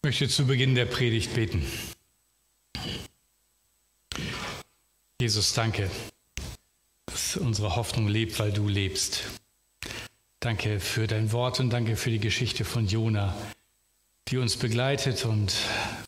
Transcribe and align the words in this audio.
Ich 0.00 0.06
möchte 0.06 0.28
zu 0.28 0.46
Beginn 0.46 0.76
der 0.76 0.86
Predigt 0.86 1.34
beten. 1.34 1.66
Jesus, 5.20 5.52
danke, 5.54 5.90
dass 7.06 7.36
unsere 7.36 7.74
Hoffnung 7.74 8.06
lebt, 8.06 8.38
weil 8.38 8.52
du 8.52 8.68
lebst. 8.68 9.24
Danke 10.38 10.78
für 10.78 11.08
dein 11.08 11.32
Wort 11.32 11.58
und 11.58 11.70
danke 11.70 11.96
für 11.96 12.10
die 12.10 12.20
Geschichte 12.20 12.64
von 12.64 12.86
Jona, 12.86 13.34
die 14.28 14.36
uns 14.36 14.56
begleitet 14.56 15.24
und 15.24 15.52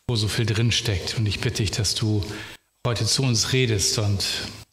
wo 0.07 0.15
so 0.15 0.29
viel 0.29 0.47
drinsteckt. 0.47 1.19
Und 1.19 1.27
ich 1.27 1.41
bitte 1.41 1.65
dich, 1.65 1.73
dass 1.73 1.97
du 1.97 2.25
heute 2.87 3.07
zu 3.07 3.25
uns 3.25 3.53
redest 3.53 3.99
und 3.99 4.25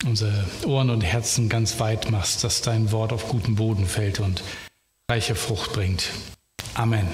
unsere 0.06 0.48
Ohren 0.64 0.92
und 0.92 1.02
Herzen 1.02 1.50
ganz 1.50 1.80
weit 1.80 2.12
machst, 2.12 2.44
dass 2.44 2.62
dein 2.62 2.92
Wort 2.92 3.12
auf 3.12 3.28
guten 3.30 3.56
Boden 3.56 3.88
fällt 3.88 4.20
und 4.20 4.44
reiche 5.10 5.34
Frucht 5.34 5.74
bringt. 5.74 6.12
Amen. 6.76 7.08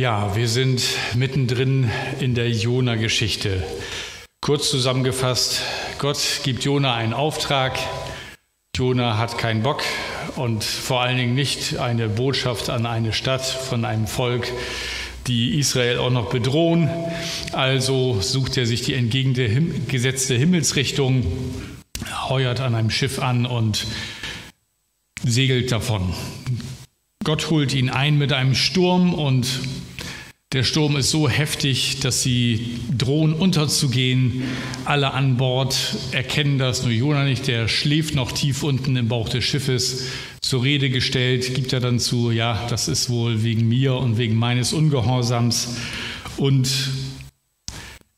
Ja, 0.00 0.34
wir 0.34 0.48
sind 0.48 0.82
mittendrin 1.14 1.90
in 2.20 2.34
der 2.34 2.48
Jona-Geschichte. 2.48 3.62
Kurz 4.40 4.70
zusammengefasst, 4.70 5.60
Gott 5.98 6.40
gibt 6.42 6.64
Jona 6.64 6.94
einen 6.94 7.12
Auftrag. 7.12 7.78
Jona 8.74 9.18
hat 9.18 9.36
keinen 9.36 9.62
Bock 9.62 9.82
und 10.36 10.64
vor 10.64 11.02
allen 11.02 11.18
Dingen 11.18 11.34
nicht 11.34 11.76
eine 11.76 12.08
Botschaft 12.08 12.70
an 12.70 12.86
eine 12.86 13.12
Stadt 13.12 13.44
von 13.44 13.84
einem 13.84 14.06
Volk, 14.06 14.50
die 15.26 15.58
Israel 15.58 15.98
auch 15.98 16.08
noch 16.08 16.30
bedrohen. 16.30 16.88
Also 17.52 18.22
sucht 18.22 18.56
er 18.56 18.64
sich 18.64 18.80
die 18.80 18.94
entgegengesetzte 18.94 20.34
Himmelsrichtung, 20.34 21.26
heuert 22.30 22.60
an 22.60 22.74
einem 22.74 22.90
Schiff 22.90 23.18
an 23.18 23.44
und 23.44 23.86
segelt 25.22 25.70
davon. 25.70 26.14
Gott 27.22 27.50
holt 27.50 27.74
ihn 27.74 27.90
ein 27.90 28.16
mit 28.16 28.32
einem 28.32 28.54
Sturm 28.54 29.12
und 29.12 29.46
der 30.52 30.64
Sturm 30.64 30.96
ist 30.96 31.10
so 31.10 31.28
heftig, 31.28 32.00
dass 32.00 32.22
sie 32.22 32.80
drohen 32.96 33.34
unterzugehen. 33.34 34.42
Alle 34.84 35.12
an 35.12 35.36
Bord 35.36 35.96
erkennen 36.10 36.58
das, 36.58 36.82
nur 36.82 36.90
Jonah 36.90 37.24
nicht, 37.24 37.46
der 37.46 37.68
schläft 37.68 38.16
noch 38.16 38.32
tief 38.32 38.64
unten 38.64 38.96
im 38.96 39.06
Bauch 39.06 39.28
des 39.28 39.44
Schiffes. 39.44 40.08
Zur 40.40 40.64
Rede 40.64 40.90
gestellt, 40.90 41.54
gibt 41.54 41.72
er 41.72 41.78
dann 41.78 42.00
zu, 42.00 42.32
ja, 42.32 42.66
das 42.68 42.88
ist 42.88 43.10
wohl 43.10 43.44
wegen 43.44 43.68
mir 43.68 43.94
und 43.94 44.18
wegen 44.18 44.34
meines 44.34 44.72
Ungehorsams. 44.72 45.76
Und 46.36 46.68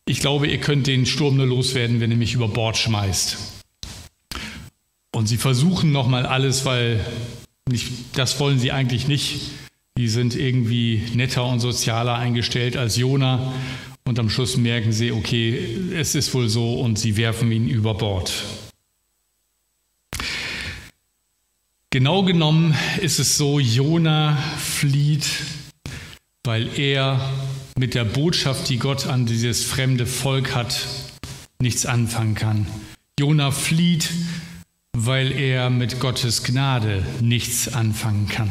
ich 0.06 0.20
glaube, 0.20 0.46
ihr 0.46 0.58
könnt 0.58 0.86
den 0.86 1.04
Sturm 1.04 1.36
nur 1.36 1.46
loswerden, 1.46 2.00
wenn 2.00 2.10
ihr 2.10 2.16
mich 2.16 2.32
über 2.32 2.48
Bord 2.48 2.78
schmeißt. 2.78 3.36
Und 5.14 5.26
sie 5.26 5.36
versuchen 5.36 5.92
nochmal 5.92 6.24
alles, 6.24 6.64
weil 6.64 7.04
nicht, 7.68 7.92
das 8.14 8.40
wollen 8.40 8.58
sie 8.58 8.72
eigentlich 8.72 9.06
nicht. 9.06 9.50
Die 9.98 10.08
sind 10.08 10.34
irgendwie 10.34 11.02
netter 11.14 11.44
und 11.44 11.60
sozialer 11.60 12.14
eingestellt 12.14 12.76
als 12.76 12.96
Jona. 12.96 13.52
Und 14.04 14.18
am 14.18 14.30
Schluss 14.30 14.56
merken 14.56 14.92
sie, 14.92 15.12
okay, 15.12 15.92
es 15.94 16.14
ist 16.14 16.34
wohl 16.34 16.48
so 16.48 16.80
und 16.80 16.98
sie 16.98 17.16
werfen 17.16 17.52
ihn 17.52 17.68
über 17.68 17.94
Bord. 17.94 18.32
Genau 21.90 22.22
genommen 22.22 22.74
ist 23.02 23.18
es 23.18 23.36
so, 23.36 23.60
Jona 23.60 24.36
flieht, 24.56 25.26
weil 26.42 26.78
er 26.78 27.20
mit 27.76 27.94
der 27.94 28.04
Botschaft, 28.04 28.70
die 28.70 28.78
Gott 28.78 29.06
an 29.06 29.26
dieses 29.26 29.62
fremde 29.62 30.06
Volk 30.06 30.54
hat, 30.54 30.86
nichts 31.60 31.84
anfangen 31.84 32.34
kann. 32.34 32.66
Jona 33.20 33.50
flieht, 33.50 34.08
weil 34.96 35.32
er 35.32 35.68
mit 35.68 36.00
Gottes 36.00 36.42
Gnade 36.42 37.04
nichts 37.20 37.68
anfangen 37.72 38.26
kann. 38.26 38.50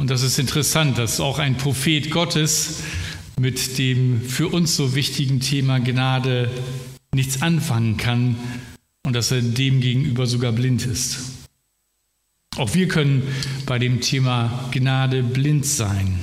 Und 0.00 0.08
das 0.08 0.22
ist 0.22 0.38
interessant, 0.38 0.96
dass 0.96 1.20
auch 1.20 1.38
ein 1.38 1.58
Prophet 1.58 2.10
Gottes 2.10 2.76
mit 3.38 3.76
dem 3.76 4.22
für 4.22 4.48
uns 4.48 4.74
so 4.74 4.94
wichtigen 4.94 5.40
Thema 5.40 5.78
Gnade 5.78 6.50
nichts 7.14 7.42
anfangen 7.42 7.98
kann 7.98 8.34
und 9.04 9.12
dass 9.12 9.30
er 9.30 9.42
dem 9.42 9.82
gegenüber 9.82 10.26
sogar 10.26 10.52
blind 10.52 10.86
ist. 10.86 11.18
Auch 12.56 12.72
wir 12.72 12.88
können 12.88 13.24
bei 13.66 13.78
dem 13.78 14.00
Thema 14.00 14.70
Gnade 14.70 15.22
blind 15.22 15.66
sein. 15.66 16.18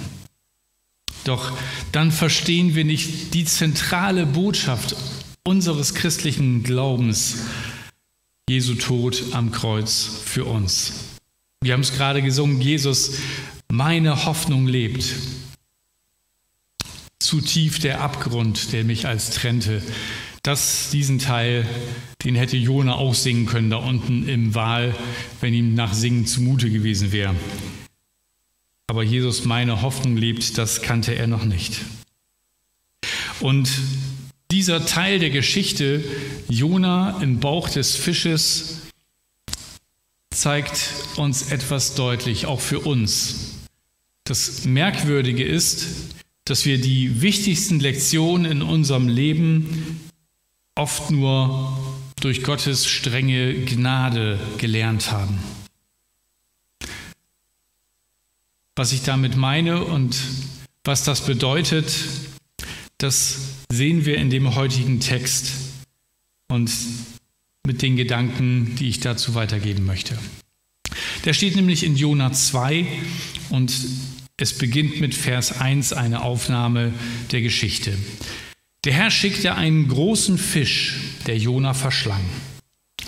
Doch 1.23 1.55
dann 1.91 2.11
verstehen 2.11 2.73
wir 2.73 2.83
nicht 2.83 3.35
die 3.35 3.45
zentrale 3.45 4.25
Botschaft 4.25 4.95
unseres 5.43 5.93
christlichen 5.93 6.63
Glaubens, 6.63 7.45
Jesu 8.49 8.73
Tod 8.73 9.21
am 9.33 9.51
Kreuz 9.51 10.21
für 10.25 10.45
uns. 10.45 10.93
Wir 11.61 11.73
haben 11.73 11.81
es 11.81 11.93
gerade 11.93 12.23
gesungen, 12.23 12.59
Jesus 12.59 13.19
meine 13.69 14.25
Hoffnung 14.25 14.67
lebt. 14.67 15.13
Zu 17.19 17.41
tief 17.41 17.79
der 17.79 18.01
Abgrund, 18.01 18.71
der 18.73 18.83
mich 18.83 19.07
als 19.07 19.31
trennte. 19.31 19.81
Das, 20.43 20.91
diesen 20.91 21.19
Teil, 21.19 21.67
den 22.23 22.35
hätte 22.35 22.55
Jona 22.55 22.95
auch 22.95 23.13
singen 23.13 23.47
können 23.47 23.69
da 23.69 23.77
unten 23.77 24.29
im 24.29 24.55
Wahl, 24.55 24.95
wenn 25.41 25.53
ihm 25.53 25.73
nach 25.73 25.93
Singen 25.93 26.25
zumute 26.25 26.69
gewesen 26.69 27.11
wäre. 27.11 27.35
Aber 28.87 29.03
Jesus, 29.03 29.43
meine 29.43 29.81
Hoffnung 29.81 30.15
lebt, 30.15 30.57
das 30.57 30.81
kannte 30.81 31.15
er 31.15 31.27
noch 31.27 31.43
nicht. 31.43 31.81
Und 33.41 33.69
dieser 34.49 34.85
Teil 34.85 35.19
der 35.19 35.29
Geschichte, 35.29 36.03
Jona 36.47 37.19
im 37.21 37.41
Bauch 37.41 37.67
des 37.67 37.97
Fisches, 37.97 38.83
zeigt 40.31 40.93
uns 41.17 41.51
etwas 41.51 41.95
deutlich, 41.95 42.45
auch 42.45 42.61
für 42.61 42.79
uns. 42.79 43.46
Das 44.27 44.65
Merkwürdige 44.65 45.45
ist, 45.45 45.87
dass 46.43 46.65
wir 46.65 46.81
die 46.81 47.21
wichtigsten 47.21 47.79
Lektionen 47.79 48.51
in 48.51 48.61
unserem 48.61 49.07
Leben 49.07 50.01
oft 50.75 51.11
nur 51.11 51.77
durch 52.19 52.43
Gottes 52.43 52.85
strenge 52.85 53.53
Gnade 53.63 54.37
gelernt 54.57 55.13
haben. 55.13 55.39
Was 58.75 58.91
ich 58.91 59.03
damit 59.03 59.37
meine 59.37 59.85
und 59.85 60.17
was 60.83 61.05
das 61.05 61.25
bedeutet, 61.25 61.89
das 62.97 63.37
sehen 63.71 64.05
wir 64.05 64.17
in 64.17 64.29
dem 64.29 64.55
heutigen 64.55 64.99
Text 64.99 65.53
und 66.49 66.69
mit 67.65 67.81
den 67.81 67.95
Gedanken, 67.95 68.75
die 68.75 68.89
ich 68.89 68.99
dazu 68.99 69.35
weitergeben 69.35 69.85
möchte. 69.85 70.17
Der 71.23 71.33
steht 71.33 71.55
nämlich 71.55 71.83
in 71.83 71.95
Jona 71.95 72.33
2 72.33 72.85
und 73.51 73.73
es 74.39 74.53
beginnt 74.53 75.01
mit 75.01 75.15
Vers 75.15 75.59
1 75.59 75.93
eine 75.93 76.21
Aufnahme 76.21 76.93
der 77.31 77.41
Geschichte. 77.41 77.97
Der 78.85 78.93
Herr 78.93 79.09
schickte 79.09 79.55
einen 79.55 79.87
großen 79.87 80.37
Fisch, 80.37 80.95
der 81.25 81.37
Jona 81.37 81.73
verschlang. 81.73 82.23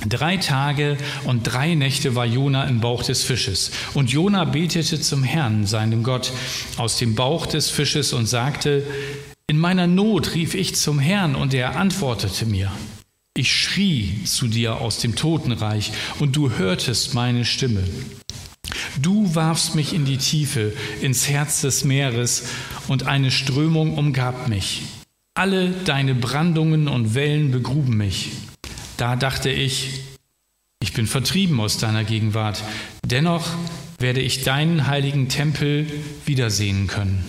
Drei 0.07 0.37
Tage 0.37 0.97
und 1.25 1.43
drei 1.43 1.75
Nächte 1.75 2.15
war 2.15 2.25
Jona 2.25 2.63
im 2.63 2.81
Bauch 2.81 3.03
des 3.03 3.23
Fisches. 3.23 3.71
Und 3.93 4.11
Jona 4.11 4.45
betete 4.45 4.99
zum 4.99 5.23
Herrn, 5.23 5.67
seinem 5.67 6.03
Gott, 6.03 6.31
aus 6.77 6.97
dem 6.97 7.13
Bauch 7.13 7.45
des 7.45 7.69
Fisches 7.69 8.11
und 8.13 8.25
sagte: 8.25 8.83
In 9.47 9.59
meiner 9.59 9.85
Not 9.85 10.33
rief 10.33 10.55
ich 10.55 10.75
zum 10.75 10.97
Herrn, 10.97 11.35
und 11.35 11.53
er 11.53 11.75
antwortete 11.75 12.47
mir. 12.47 12.71
Ich 13.35 13.53
schrie 13.53 14.23
zu 14.23 14.47
dir 14.47 14.81
aus 14.81 14.97
dem 14.97 15.15
Totenreich, 15.15 15.91
und 16.19 16.35
du 16.35 16.49
hörtest 16.51 17.13
meine 17.13 17.45
Stimme. 17.45 17.83
Du 19.01 19.33
warfst 19.33 19.75
mich 19.75 19.93
in 19.93 20.03
die 20.03 20.17
Tiefe, 20.17 20.73
ins 21.01 21.29
Herz 21.29 21.61
des 21.61 21.85
Meeres, 21.85 22.43
und 22.87 23.03
eine 23.03 23.31
Strömung 23.31 23.97
umgab 23.97 24.49
mich. 24.49 24.81
Alle 25.35 25.71
deine 25.71 26.15
Brandungen 26.15 26.87
und 26.87 27.15
Wellen 27.15 27.51
begruben 27.51 27.95
mich. 27.95 28.31
Da 28.97 29.15
dachte 29.15 29.49
ich, 29.49 30.01
ich 30.81 30.91
bin 30.93 31.07
vertrieben 31.07 31.61
aus 31.61 31.77
deiner 31.77 32.03
Gegenwart, 32.03 32.61
dennoch 33.05 33.47
werde 33.99 34.19
ich 34.21 34.43
deinen 34.43 34.87
heiligen 34.87 35.29
Tempel 35.29 35.87
wiedersehen 36.25 36.87
können. 36.87 37.23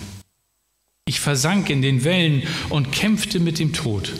Ich 1.05 1.19
versank 1.19 1.69
in 1.69 1.81
den 1.81 2.03
Wellen 2.03 2.43
und 2.69 2.91
kämpfte 2.91 3.39
mit 3.39 3.59
dem 3.59 3.71
Tod. 3.71 4.11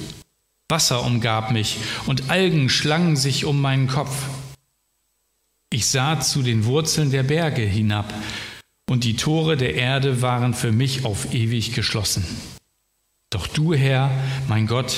Wasser 0.69 1.03
umgab 1.03 1.51
mich 1.51 1.77
und 2.05 2.29
Algen 2.29 2.69
schlangen 2.69 3.17
sich 3.17 3.43
um 3.43 3.59
meinen 3.59 3.87
Kopf. 3.87 4.15
Ich 5.73 5.85
sah 5.85 6.19
zu 6.19 6.43
den 6.43 6.65
Wurzeln 6.65 7.11
der 7.11 7.23
Berge 7.23 7.61
hinab, 7.61 8.13
und 8.89 9.05
die 9.05 9.15
Tore 9.15 9.55
der 9.55 9.75
Erde 9.75 10.21
waren 10.21 10.53
für 10.53 10.73
mich 10.73 11.05
auf 11.05 11.33
ewig 11.33 11.73
geschlossen. 11.73 12.25
Doch 13.29 13.47
du, 13.47 13.73
Herr, 13.73 14.11
mein 14.49 14.67
Gott, 14.67 14.97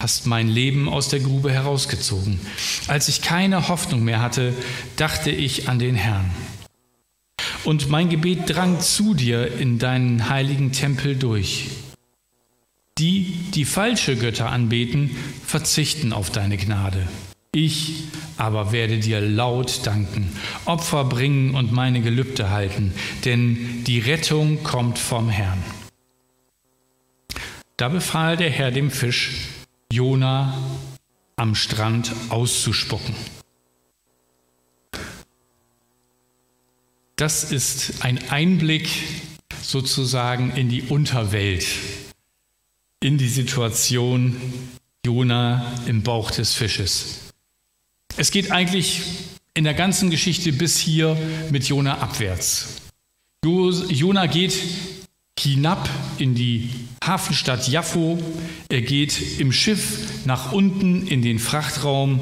hast 0.00 0.26
mein 0.26 0.48
Leben 0.48 0.88
aus 0.88 1.10
der 1.10 1.20
Grube 1.20 1.52
herausgezogen. 1.52 2.40
Als 2.88 3.08
ich 3.08 3.20
keine 3.20 3.68
Hoffnung 3.68 4.04
mehr 4.04 4.22
hatte, 4.22 4.54
dachte 4.96 5.30
ich 5.30 5.68
an 5.68 5.78
den 5.78 5.96
Herrn. 5.96 6.30
Und 7.64 7.90
mein 7.90 8.08
Gebet 8.08 8.44
drang 8.46 8.80
zu 8.80 9.12
dir 9.12 9.52
in 9.58 9.78
deinen 9.78 10.30
heiligen 10.30 10.72
Tempel 10.72 11.16
durch. 11.16 11.66
Die, 12.96 13.34
die 13.54 13.66
falsche 13.66 14.16
Götter 14.16 14.50
anbeten, 14.50 15.10
verzichten 15.44 16.14
auf 16.14 16.30
deine 16.30 16.56
Gnade. 16.56 17.06
Ich 17.56 18.02
aber 18.36 18.70
werde 18.70 18.98
dir 18.98 19.22
laut 19.22 19.86
danken, 19.86 20.30
Opfer 20.66 21.04
bringen 21.04 21.54
und 21.54 21.72
meine 21.72 22.02
Gelübde 22.02 22.50
halten, 22.50 22.92
denn 23.24 23.82
die 23.84 23.98
Rettung 23.98 24.62
kommt 24.62 24.98
vom 24.98 25.30
Herrn. 25.30 25.64
Da 27.78 27.88
befahl 27.88 28.36
der 28.36 28.50
Herr 28.50 28.72
dem 28.72 28.90
Fisch, 28.90 29.48
Jona 29.90 30.52
am 31.36 31.54
Strand 31.54 32.12
auszuspucken. 32.28 33.14
Das 37.16 37.52
ist 37.52 38.04
ein 38.04 38.18
Einblick 38.28 38.86
sozusagen 39.62 40.50
in 40.50 40.68
die 40.68 40.82
Unterwelt, 40.82 41.64
in 43.02 43.16
die 43.16 43.30
Situation 43.30 44.36
Jona 45.06 45.64
im 45.86 46.02
Bauch 46.02 46.30
des 46.30 46.52
Fisches. 46.52 47.25
Es 48.16 48.30
geht 48.30 48.50
eigentlich 48.50 49.02
in 49.54 49.64
der 49.64 49.74
ganzen 49.74 50.10
Geschichte 50.10 50.52
bis 50.52 50.78
hier 50.78 51.16
mit 51.50 51.64
Jona 51.64 51.98
abwärts. 51.98 52.82
Jona 53.44 54.26
geht 54.26 54.54
hinab 55.38 55.88
in 56.18 56.34
die 56.34 56.70
Hafenstadt 57.04 57.68
Jaffo, 57.68 58.18
er 58.68 58.82
geht 58.82 59.38
im 59.38 59.52
Schiff 59.52 60.24
nach 60.24 60.52
unten 60.52 61.06
in 61.06 61.22
den 61.22 61.38
Frachtraum 61.38 62.20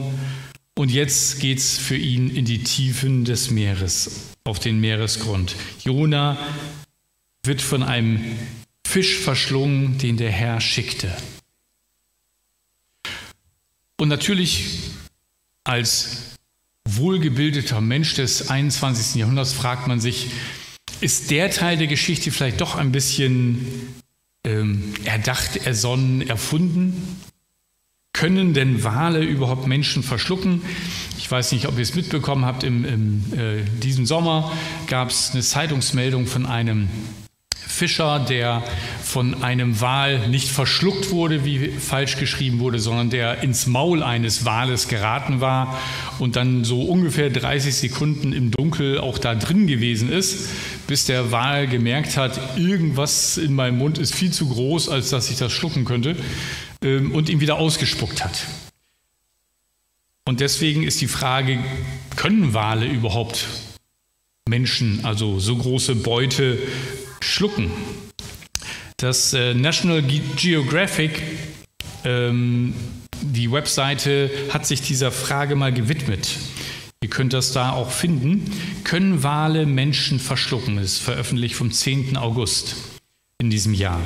und 0.74 0.90
jetzt 0.90 1.40
geht 1.40 1.58
es 1.58 1.78
für 1.78 1.96
ihn 1.96 2.34
in 2.34 2.44
die 2.44 2.62
Tiefen 2.62 3.24
des 3.24 3.50
Meeres, 3.50 4.30
auf 4.44 4.58
den 4.58 4.80
Meeresgrund. 4.80 5.54
Jona 5.82 6.36
wird 7.44 7.62
von 7.62 7.82
einem 7.82 8.36
Fisch 8.86 9.18
verschlungen, 9.18 9.96
den 9.98 10.16
der 10.16 10.30
Herr 10.30 10.60
schickte. 10.60 11.16
Und 13.96 14.08
natürlich 14.08 14.80
als 15.64 16.36
wohlgebildeter 16.86 17.80
Mensch 17.80 18.14
des 18.14 18.50
21. 18.50 19.16
Jahrhunderts 19.16 19.52
fragt 19.52 19.88
man 19.88 20.00
sich, 20.00 20.30
ist 21.00 21.30
der 21.30 21.50
Teil 21.50 21.76
der 21.76 21.86
Geschichte 21.86 22.30
vielleicht 22.30 22.60
doch 22.60 22.76
ein 22.76 22.92
bisschen 22.92 23.94
ähm, 24.44 24.94
erdacht, 25.04 25.66
ersonnen, 25.66 26.28
erfunden? 26.28 27.18
Können 28.12 28.54
denn 28.54 28.84
Wale 28.84 29.24
überhaupt 29.24 29.66
Menschen 29.66 30.02
verschlucken? 30.02 30.62
Ich 31.18 31.28
weiß 31.28 31.50
nicht, 31.52 31.66
ob 31.66 31.76
ihr 31.76 31.82
es 31.82 31.96
mitbekommen 31.96 32.44
habt, 32.44 32.62
im, 32.62 32.84
im 32.84 33.24
äh, 33.36 33.64
diesem 33.82 34.06
Sommer 34.06 34.52
gab 34.86 35.10
es 35.10 35.32
eine 35.32 35.42
Zeitungsmeldung 35.42 36.26
von 36.26 36.46
einem 36.46 36.88
Fischer, 37.66 38.20
der 38.20 38.62
von 39.02 39.42
einem 39.42 39.80
Wal 39.80 40.28
nicht 40.28 40.48
verschluckt 40.48 41.10
wurde, 41.10 41.44
wie 41.44 41.68
falsch 41.68 42.16
geschrieben 42.18 42.60
wurde, 42.60 42.78
sondern 42.78 43.10
der 43.10 43.42
ins 43.42 43.66
Maul 43.66 44.02
eines 44.02 44.44
Wales 44.44 44.88
geraten 44.88 45.40
war 45.40 45.78
und 46.18 46.36
dann 46.36 46.64
so 46.64 46.82
ungefähr 46.82 47.30
30 47.30 47.74
Sekunden 47.74 48.32
im 48.32 48.50
Dunkel 48.50 48.98
auch 48.98 49.18
da 49.18 49.34
drin 49.34 49.66
gewesen 49.66 50.10
ist, 50.10 50.48
bis 50.86 51.06
der 51.06 51.32
Wal 51.32 51.66
gemerkt 51.66 52.16
hat, 52.16 52.38
irgendwas 52.56 53.38
in 53.38 53.54
meinem 53.54 53.78
Mund 53.78 53.98
ist 53.98 54.14
viel 54.14 54.30
zu 54.30 54.48
groß, 54.48 54.88
als 54.88 55.10
dass 55.10 55.30
ich 55.30 55.38
das 55.38 55.52
schlucken 55.52 55.84
könnte 55.84 56.16
ähm, 56.82 57.12
und 57.12 57.28
ihn 57.28 57.40
wieder 57.40 57.56
ausgespuckt 57.56 58.24
hat. 58.24 58.46
Und 60.26 60.40
deswegen 60.40 60.84
ist 60.84 61.00
die 61.00 61.08
Frage, 61.08 61.58
können 62.16 62.54
Wale 62.54 62.86
überhaupt 62.86 63.46
Menschen, 64.48 65.04
also 65.04 65.38
so 65.38 65.56
große 65.56 65.96
Beute 65.96 66.58
schlucken. 67.24 67.70
Das 68.96 69.32
äh, 69.32 69.54
National 69.54 70.02
Geographic, 70.02 71.22
ähm, 72.04 72.74
die 73.22 73.50
Webseite, 73.50 74.30
hat 74.50 74.66
sich 74.66 74.82
dieser 74.82 75.10
Frage 75.10 75.56
mal 75.56 75.72
gewidmet. 75.72 76.36
Ihr 77.02 77.10
könnt 77.10 77.32
das 77.32 77.52
da 77.52 77.72
auch 77.72 77.90
finden. 77.90 78.50
Können 78.84 79.22
Wale 79.22 79.66
Menschen 79.66 80.18
verschlucken? 80.18 80.76
Das 80.76 80.84
ist 80.86 80.98
veröffentlicht 80.98 81.54
vom 81.54 81.70
10. 81.70 82.16
August 82.16 82.76
in 83.38 83.50
diesem 83.50 83.74
Jahr. 83.74 84.00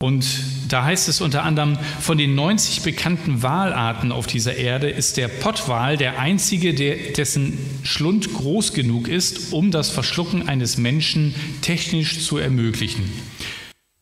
Und 0.00 0.24
da 0.68 0.84
heißt 0.84 1.08
es 1.08 1.20
unter 1.20 1.42
anderem, 1.42 1.76
von 2.00 2.18
den 2.18 2.36
90 2.36 2.82
bekannten 2.82 3.42
Walarten 3.42 4.12
auf 4.12 4.28
dieser 4.28 4.54
Erde 4.54 4.88
ist 4.88 5.16
der 5.16 5.26
Pottwal 5.26 5.96
der 5.96 6.20
einzige, 6.20 6.72
der, 6.72 7.14
dessen 7.16 7.58
Schlund 7.82 8.32
groß 8.32 8.74
genug 8.74 9.08
ist, 9.08 9.52
um 9.52 9.72
das 9.72 9.90
Verschlucken 9.90 10.48
eines 10.48 10.78
Menschen 10.78 11.34
technisch 11.62 12.20
zu 12.24 12.38
ermöglichen. 12.38 13.10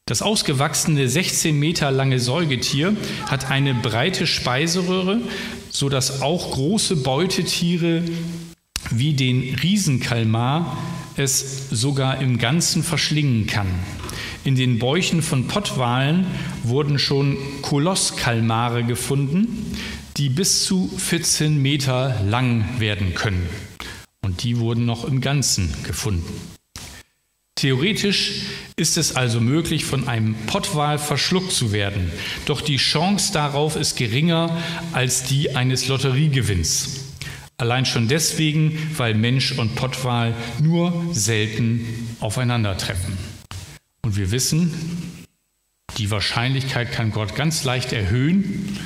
Das 0.05 0.21
ausgewachsene 0.21 1.09
16 1.09 1.59
Meter 1.59 1.91
lange 1.91 2.21
Säugetier 2.21 2.95
hat 3.27 3.51
eine 3.51 3.73
breite 3.73 4.27
Speiseröhre, 4.27 5.23
sodass 5.71 6.21
auch 6.21 6.51
große 6.51 6.97
Beutetiere 6.97 8.03
wie 8.91 9.15
den 9.15 9.57
Riesenkalmar 9.63 10.77
es 11.17 11.71
sogar 11.71 12.21
im 12.21 12.37
Ganzen 12.37 12.83
verschlingen 12.83 13.47
kann. 13.47 13.69
In 14.47 14.55
den 14.55 14.79
Bäuchen 14.79 15.23
von 15.23 15.49
Pottwalen 15.49 16.25
wurden 16.63 17.01
schon 17.01 17.37
Kolosskalmare 17.63 18.85
gefunden, 18.85 19.77
die 20.19 20.29
bis 20.29 20.63
zu 20.63 20.89
14 20.99 21.61
Meter 21.61 22.21
lang 22.25 22.65
werden 22.79 23.15
können. 23.15 23.49
Und 24.23 24.45
die 24.45 24.61
wurden 24.61 24.87
noch 24.87 25.05
im 25.05 25.21
Ganzen 25.21 25.75
gefunden. 25.83 26.33
Theoretisch 27.57 28.43
ist 28.77 28.97
es 28.97 29.17
also 29.17 29.41
möglich, 29.41 29.85
von 29.85 30.07
einem 30.07 30.37
Pottwal 30.47 31.01
verschluckt 31.01 31.51
zu 31.51 31.73
werden, 31.73 32.13
doch 32.45 32.61
die 32.61 32.77
Chance 32.77 33.33
darauf 33.33 33.75
ist 33.75 33.97
geringer 33.97 34.57
als 34.93 35.25
die 35.25 35.57
eines 35.57 35.89
Lotteriegewinns. 35.89 37.01
Allein 37.59 37.85
schon 37.85 38.07
deswegen, 38.07 38.79
weil 38.97 39.15
Mensch 39.15 39.59
und 39.59 39.75
Pottwal 39.75 40.37
nur 40.61 40.93
selten 41.11 41.85
aufeinandertreffen. 42.21 43.36
Und 44.07 44.15
wir 44.15 44.31
wissen, 44.31 44.73
die 45.99 46.13
Wahrscheinlichkeit 46.13 46.93
kann 46.93 47.11
Gott 47.11 47.35
ganz 47.35 47.65
leicht 47.65 47.93
erhöhen 47.93 48.79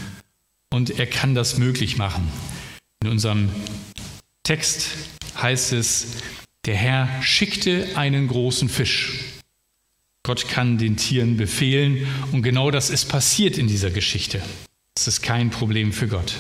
und 0.71 0.99
er 0.99 1.07
kann 1.07 1.35
das 1.35 1.59
möglich 1.59 1.99
machen. 1.99 2.27
In 3.03 3.11
unserem 3.11 3.51
Text 4.45 4.93
heißt 5.37 5.75
es, 5.75 6.23
der 6.65 6.75
Herr 6.75 7.23
schickte 7.23 7.89
einen 7.97 8.29
großen 8.29 8.71
Fisch. 8.71 9.25
Gott 10.23 10.49
kann 10.49 10.79
den 10.79 10.97
Tieren 10.97 11.37
befehlen 11.37 12.07
und 12.33 12.41
genau 12.41 12.71
das 12.71 12.89
ist 12.89 13.11
passiert 13.11 13.59
in 13.59 13.69
dieser 13.69 13.91
Geschichte. 13.91 14.41
Das 14.95 15.07
ist 15.07 15.21
kein 15.21 15.51
Problem 15.51 15.93
für 15.93 16.09
Gott. 16.09 16.33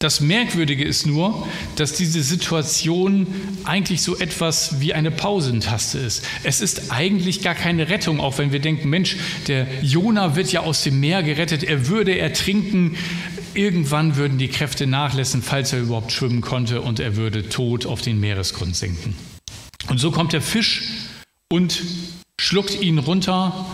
Das 0.00 0.20
Merkwürdige 0.20 0.84
ist 0.84 1.06
nur, 1.06 1.48
dass 1.74 1.92
diese 1.92 2.22
Situation 2.22 3.26
eigentlich 3.64 4.00
so 4.00 4.16
etwas 4.16 4.80
wie 4.80 4.94
eine 4.94 5.10
Pausentaste 5.10 5.98
ist. 5.98 6.24
Es 6.44 6.60
ist 6.60 6.92
eigentlich 6.92 7.42
gar 7.42 7.56
keine 7.56 7.88
Rettung, 7.88 8.20
auch 8.20 8.38
wenn 8.38 8.52
wir 8.52 8.60
denken, 8.60 8.90
Mensch, 8.90 9.16
der 9.48 9.66
Jona 9.82 10.36
wird 10.36 10.52
ja 10.52 10.60
aus 10.60 10.84
dem 10.84 11.00
Meer 11.00 11.24
gerettet, 11.24 11.64
er 11.64 11.88
würde 11.88 12.16
ertrinken. 12.16 12.96
Irgendwann 13.54 14.14
würden 14.14 14.38
die 14.38 14.46
Kräfte 14.46 14.86
nachlassen, 14.86 15.42
falls 15.42 15.72
er 15.72 15.80
überhaupt 15.80 16.12
schwimmen 16.12 16.42
konnte, 16.42 16.80
und 16.80 17.00
er 17.00 17.16
würde 17.16 17.48
tot 17.48 17.84
auf 17.84 18.00
den 18.00 18.20
Meeresgrund 18.20 18.76
sinken. 18.76 19.16
Und 19.88 19.98
so 19.98 20.12
kommt 20.12 20.32
der 20.32 20.42
Fisch 20.42 20.92
und 21.50 21.82
schluckt 22.38 22.80
ihn 22.80 22.98
runter 22.98 23.66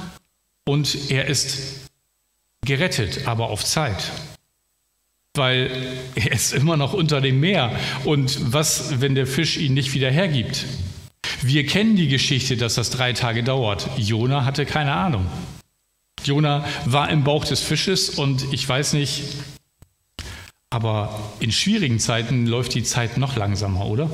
und 0.64 1.11
er 1.11 1.26
ist 1.26 1.59
gerettet, 2.64 3.26
aber 3.26 3.50
auf 3.50 3.62
Zeit 3.62 4.11
weil 5.35 5.71
er 6.14 6.33
ist 6.33 6.53
immer 6.53 6.76
noch 6.76 6.93
unter 6.93 7.21
dem 7.21 7.41
Meer. 7.41 7.76
Und 8.05 8.53
was, 8.53 9.00
wenn 9.00 9.14
der 9.14 9.26
Fisch 9.26 9.57
ihn 9.57 9.75
nicht 9.75 9.93
wieder 9.93 10.11
hergibt? 10.11 10.64
Wir 11.43 11.67
kennen 11.67 11.97
die 11.97 12.09
Geschichte, 12.09 12.57
dass 12.57 12.76
das 12.76 12.91
drei 12.91 13.12
Tage 13.12 13.43
dauert. 13.43 13.88
Jona 13.99 14.45
hatte 14.45 14.64
keine 14.64 14.93
Ahnung. 14.93 15.26
Jona 16.25 16.64
war 16.87 17.11
im 17.11 17.25
Bauch 17.25 17.45
des 17.45 17.61
Fisches 17.61 18.11
und 18.11 18.53
ich 18.53 18.67
weiß 18.67 18.95
nicht, 18.95 19.25
aber 20.71 21.21
in 21.41 21.53
schwierigen 21.53 21.99
Zeiten 21.99 22.47
läuft 22.47 22.75
die 22.75 22.83
Zeit 22.83 23.19
noch 23.19 23.37
langsamer, 23.37 23.87
oder? 23.87 24.11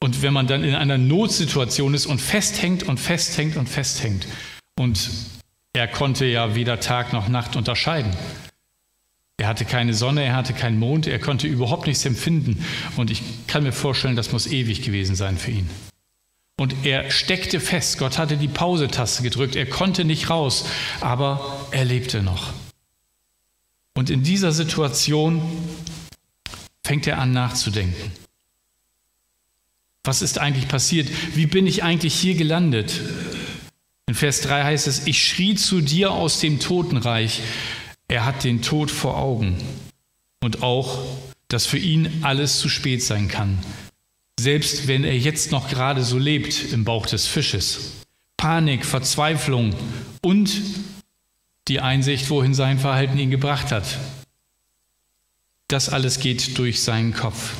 Und 0.00 0.22
wenn 0.22 0.32
man 0.32 0.46
dann 0.46 0.64
in 0.64 0.74
einer 0.74 0.96
Notsituation 0.96 1.92
ist 1.92 2.06
und 2.06 2.20
festhängt 2.20 2.84
und 2.84 2.98
festhängt 2.98 3.56
und 3.56 3.68
festhängt 3.68 4.26
und 4.78 5.10
er 5.74 5.88
konnte 5.88 6.24
ja 6.24 6.54
weder 6.54 6.80
Tag 6.80 7.12
noch 7.12 7.28
Nacht 7.28 7.56
unterscheiden. 7.56 8.12
Er 9.38 9.46
hatte 9.46 9.64
keine 9.64 9.94
Sonne, 9.94 10.24
er 10.24 10.34
hatte 10.34 10.52
keinen 10.52 10.78
Mond, 10.80 11.06
er 11.06 11.20
konnte 11.20 11.46
überhaupt 11.46 11.86
nichts 11.86 12.04
empfinden. 12.04 12.64
Und 12.96 13.10
ich 13.10 13.22
kann 13.46 13.62
mir 13.62 13.72
vorstellen, 13.72 14.16
das 14.16 14.32
muss 14.32 14.48
ewig 14.48 14.82
gewesen 14.82 15.14
sein 15.14 15.38
für 15.38 15.52
ihn. 15.52 15.70
Und 16.56 16.84
er 16.84 17.08
steckte 17.12 17.60
fest, 17.60 17.98
Gott 17.98 18.18
hatte 18.18 18.36
die 18.36 18.48
Pausetaste 18.48 19.22
gedrückt, 19.22 19.54
er 19.54 19.66
konnte 19.66 20.04
nicht 20.04 20.28
raus, 20.28 20.66
aber 21.00 21.68
er 21.70 21.84
lebte 21.84 22.20
noch. 22.20 22.52
Und 23.94 24.10
in 24.10 24.24
dieser 24.24 24.50
Situation 24.50 25.40
fängt 26.84 27.06
er 27.06 27.18
an 27.18 27.32
nachzudenken. 27.32 28.10
Was 30.02 30.20
ist 30.20 30.38
eigentlich 30.38 30.66
passiert? 30.66 31.08
Wie 31.36 31.46
bin 31.46 31.68
ich 31.68 31.84
eigentlich 31.84 32.14
hier 32.14 32.34
gelandet? 32.34 33.00
In 34.08 34.14
Vers 34.14 34.40
3 34.40 34.64
heißt 34.64 34.88
es, 34.88 35.06
ich 35.06 35.22
schrie 35.24 35.54
zu 35.54 35.80
dir 35.80 36.10
aus 36.10 36.40
dem 36.40 36.58
Totenreich, 36.58 37.40
Er 38.08 38.24
hat 38.24 38.42
den 38.42 38.62
Tod 38.62 38.90
vor 38.90 39.18
Augen 39.18 39.56
und 40.40 40.62
auch, 40.62 40.98
dass 41.48 41.66
für 41.66 41.78
ihn 41.78 42.22
alles 42.22 42.58
zu 42.58 42.68
spät 42.68 43.02
sein 43.02 43.28
kann, 43.28 43.58
selbst 44.40 44.88
wenn 44.88 45.04
er 45.04 45.16
jetzt 45.16 45.52
noch 45.52 45.68
gerade 45.68 46.02
so 46.02 46.18
lebt 46.18 46.72
im 46.72 46.84
Bauch 46.84 47.06
des 47.06 47.26
Fisches. 47.26 47.92
Panik, 48.38 48.86
Verzweiflung 48.86 49.74
und 50.22 50.60
die 51.68 51.80
Einsicht, 51.80 52.30
wohin 52.30 52.54
sein 52.54 52.78
Verhalten 52.78 53.18
ihn 53.18 53.30
gebracht 53.30 53.72
hat. 53.72 53.98
Das 55.66 55.90
alles 55.90 56.20
geht 56.20 56.56
durch 56.56 56.82
seinen 56.82 57.12
Kopf. 57.12 57.52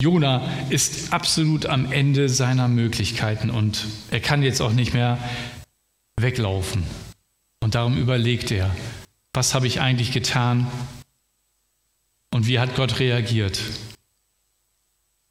Jona 0.00 0.48
ist 0.70 1.12
absolut 1.12 1.66
am 1.66 1.92
Ende 1.92 2.28
seiner 2.28 2.66
Möglichkeiten 2.66 3.50
und 3.50 3.84
er 4.10 4.20
kann 4.20 4.42
jetzt 4.42 4.60
auch 4.60 4.72
nicht 4.72 4.94
mehr 4.94 5.18
weglaufen. 6.16 6.82
Und 7.60 7.74
darum 7.74 7.96
überlegt 7.98 8.50
er, 8.50 8.74
was 9.38 9.54
habe 9.54 9.68
ich 9.68 9.80
eigentlich 9.80 10.10
getan 10.10 10.66
und 12.32 12.48
wie 12.48 12.58
hat 12.58 12.74
Gott 12.74 12.98
reagiert? 12.98 13.60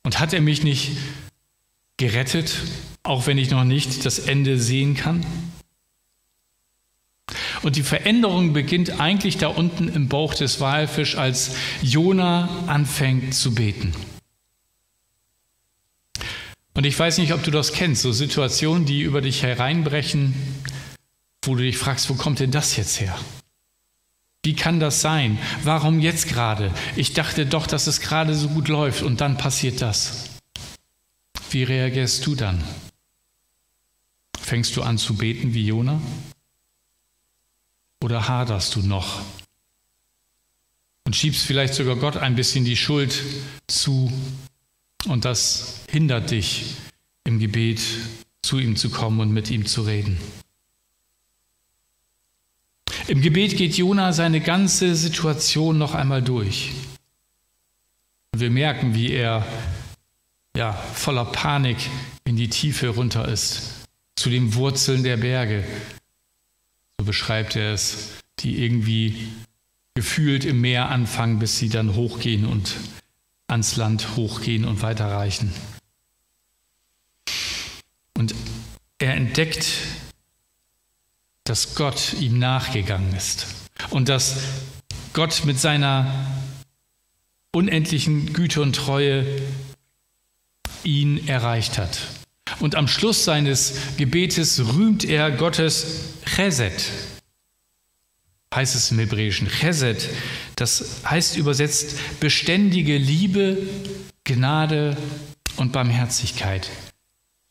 Und 0.04 0.22
hat 0.22 0.32
er 0.32 0.40
mich 0.40 0.64
nicht 0.64 0.94
gerettet, 1.98 2.58
auch 3.04 3.28
wenn 3.28 3.38
ich 3.38 3.50
noch 3.50 3.66
nicht 3.66 4.06
das 4.06 4.20
Ende 4.20 4.62
sehen 4.62 4.96
kann? 4.96 5.26
Und 7.64 7.76
die 7.76 7.84
Veränderung 7.84 8.54
beginnt 8.54 9.02
eigentlich 9.02 9.40
da 9.40 9.50
unten 9.50 9.90
im 9.90 10.08
Bauch 10.08 10.34
des 10.34 10.62
Walfisch, 10.62 11.18
als 11.18 11.58
Jona 11.82 12.48
anfängt 12.68 13.36
zu 13.36 13.54
beten. 13.56 13.92
Und 16.76 16.86
ich 16.86 16.98
weiß 16.98 17.18
nicht, 17.18 17.34
ob 17.34 17.44
du 17.44 17.52
das 17.52 17.74
kennst, 17.74 18.04
so 18.04 18.14
Situationen, 18.14 18.86
die 18.86 19.02
über 19.02 19.20
dich 19.20 19.44
hereinbrechen, 19.44 20.34
wo 21.44 21.56
du 21.56 21.64
dich 21.64 21.78
fragst, 21.78 22.10
wo 22.10 22.14
kommt 22.14 22.40
denn 22.40 22.52
das 22.52 22.78
jetzt 22.78 23.02
her? 23.02 23.14
Wie 24.48 24.56
kann 24.56 24.80
das 24.80 25.02
sein? 25.02 25.38
Warum 25.64 26.00
jetzt 26.00 26.30
gerade? 26.30 26.72
Ich 26.96 27.12
dachte 27.12 27.46
doch, 27.46 27.68
dass 27.68 27.86
es 27.86 28.00
gerade 28.00 28.34
so 28.34 28.48
gut 28.48 28.70
läuft 28.70 29.04
und 29.04 29.20
dann 29.20 29.36
passiert 29.36 29.82
das. 29.82 30.30
Wie 31.52 31.64
reagierst 31.64 32.26
du 32.26 32.34
dann? 32.34 32.64
Fängst 34.40 34.78
du 34.78 34.84
an 34.84 34.98
zu 34.98 35.16
beten 35.16 35.54
wie 35.54 35.68
Jona? 35.68 36.02
Oder 38.02 38.30
haderst 38.30 38.74
du 38.78 38.84
noch? 38.84 39.22
Und 41.04 41.14
schiebst 41.14 41.46
vielleicht 41.46 41.74
sogar 41.74 41.98
Gott 41.98 42.16
ein 42.16 42.38
bisschen 42.38 42.64
die 42.64 42.78
Schuld 42.78 43.22
zu 43.68 44.10
und 45.08 45.26
das 45.26 45.82
hindert 45.92 46.32
dich 46.32 46.76
im 47.26 47.40
Gebet 47.40 47.82
zu 48.44 48.60
ihm 48.60 48.78
zu 48.78 48.92
kommen 48.92 49.20
und 49.20 49.34
mit 49.34 49.52
ihm 49.52 49.66
zu 49.66 49.82
reden. 49.82 50.18
Im 53.08 53.22
Gebet 53.22 53.56
geht 53.56 53.78
Jona 53.78 54.12
seine 54.12 54.42
ganze 54.42 54.94
Situation 54.94 55.78
noch 55.78 55.96
einmal 55.96 56.22
durch. 56.22 56.74
Wir 58.36 58.50
merken, 58.50 58.94
wie 58.96 59.12
er 59.12 59.46
ja, 60.58 60.74
voller 60.74 61.24
Panik 61.24 61.78
in 62.26 62.36
die 62.36 62.50
Tiefe 62.50 62.90
runter 62.90 63.26
ist, 63.28 63.88
zu 64.18 64.30
den 64.30 64.56
Wurzeln 64.56 65.04
der 65.04 65.16
Berge. 65.16 65.64
So 67.00 67.06
beschreibt 67.06 67.56
er 67.56 67.74
es, 67.74 68.18
die 68.40 68.62
irgendwie 68.62 69.30
gefühlt 69.96 70.44
im 70.44 70.60
Meer 70.60 70.90
anfangen, 70.90 71.40
bis 71.40 71.58
sie 71.58 71.70
dann 71.70 71.96
hochgehen 71.96 72.46
und 72.46 72.76
ans 73.48 73.78
Land 73.78 74.18
hochgehen 74.18 74.66
und 74.66 74.82
weiterreichen. 74.82 75.54
Und 78.18 78.36
er 79.00 79.14
entdeckt 79.14 79.66
dass 81.50 81.76
Gott 81.76 82.14
ihm 82.20 82.40
nachgegangen 82.40 83.16
ist 83.16 83.48
und 83.90 84.10
dass 84.10 84.36
Gott 85.14 85.46
mit 85.46 85.60
seiner 85.60 86.14
unendlichen 87.54 88.34
Güte 88.34 88.62
und 88.62 88.76
Treue 88.76 89.26
ihn 90.84 91.28
erreicht 91.28 91.78
hat. 91.78 92.00
Und 92.60 92.76
am 92.76 92.88
Schluss 92.88 93.24
seines 93.24 93.74
Gebetes 93.98 94.60
rühmt 94.74 95.06
er 95.06 95.32
Gottes 95.32 96.14
Chesed, 96.26 96.92
heißt 98.54 98.76
es 98.76 98.92
im 98.92 99.00
Hebräischen. 99.00 99.48
Chesed, 99.48 100.10
das 100.56 101.02
heißt 101.06 101.38
übersetzt 101.38 101.96
beständige 102.20 102.98
Liebe, 102.98 103.58
Gnade 104.24 104.98
und 105.56 105.72
Barmherzigkeit. 105.72 106.70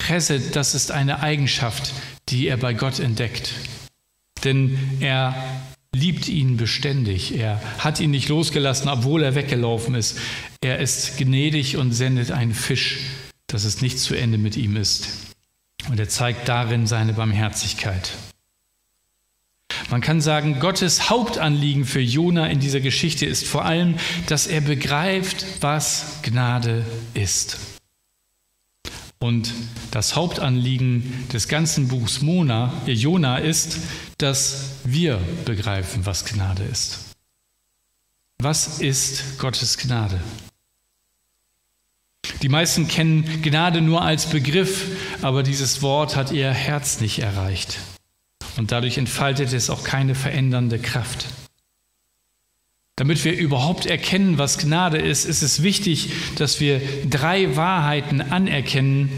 Chesed, 0.02 0.54
das 0.54 0.74
ist 0.74 0.90
eine 0.90 1.20
Eigenschaft, 1.20 1.92
die 2.28 2.48
er 2.48 2.56
bei 2.56 2.74
Gott 2.74 3.00
entdeckt 3.00 3.52
denn 4.44 4.78
er 5.00 5.34
liebt 5.92 6.28
ihn 6.28 6.56
beständig. 6.56 7.38
Er 7.38 7.60
hat 7.78 8.00
ihn 8.00 8.10
nicht 8.10 8.28
losgelassen, 8.28 8.88
obwohl 8.88 9.22
er 9.22 9.34
weggelaufen 9.34 9.94
ist. 9.94 10.18
Er 10.60 10.78
ist 10.78 11.16
gnädig 11.16 11.76
und 11.76 11.92
sendet 11.92 12.30
einen 12.30 12.54
Fisch, 12.54 12.98
dass 13.46 13.64
es 13.64 13.80
nicht 13.80 13.98
zu 13.98 14.14
Ende 14.14 14.38
mit 14.38 14.56
ihm 14.56 14.76
ist. 14.76 15.08
Und 15.88 15.98
er 15.98 16.08
zeigt 16.08 16.48
darin 16.48 16.86
seine 16.86 17.12
Barmherzigkeit. 17.12 18.12
Man 19.90 20.00
kann 20.00 20.20
sagen, 20.20 20.58
Gottes 20.58 21.10
Hauptanliegen 21.10 21.84
für 21.84 22.00
Jona 22.00 22.48
in 22.48 22.58
dieser 22.58 22.80
Geschichte 22.80 23.24
ist 23.24 23.46
vor 23.46 23.64
allem, 23.64 23.94
dass 24.26 24.46
er 24.46 24.60
begreift, 24.60 25.46
was 25.60 26.20
Gnade 26.22 26.84
ist. 27.14 27.58
Und 29.18 29.52
das 29.92 30.14
Hauptanliegen 30.14 31.26
des 31.32 31.48
ganzen 31.48 31.88
Buchs 31.88 32.20
Mona, 32.20 32.72
Jona 32.86 33.38
ist, 33.38 33.78
dass 34.18 34.70
wir 34.85 35.20
begreifen, 35.44 36.06
was 36.06 36.25
Gnade 36.25 36.62
ist. 36.62 37.00
Was 38.38 38.80
ist 38.80 39.38
Gottes 39.38 39.78
Gnade? 39.78 40.20
Die 42.42 42.49
meisten 42.49 42.87
kennen 42.88 43.42
Gnade 43.42 43.80
nur 43.80 44.02
als 44.02 44.26
Begriff, 44.26 44.87
aber 45.23 45.42
dieses 45.42 45.80
Wort 45.82 46.16
hat 46.16 46.32
ihr 46.32 46.50
Herz 46.50 47.00
nicht 47.00 47.20
erreicht. 47.20 47.78
Und 48.56 48.73
dadurch 48.73 48.99
entfaltet 48.99 49.52
es 49.52 49.70
auch 49.70 49.85
keine 49.85 50.14
verändernde 50.14 50.78
Kraft. 50.78 51.26
Damit 52.96 53.25
wir 53.25 53.37
überhaupt 53.37 53.85
erkennen, 53.85 54.38
was 54.38 54.58
Gnade 54.58 54.96
ist, 54.96 55.26
ist 55.26 55.42
es 55.42 55.62
wichtig, 55.62 56.11
dass 56.37 56.61
wir 56.61 56.80
drei 57.08 57.54
Wahrheiten 57.54 58.23
anerkennen, 58.23 59.11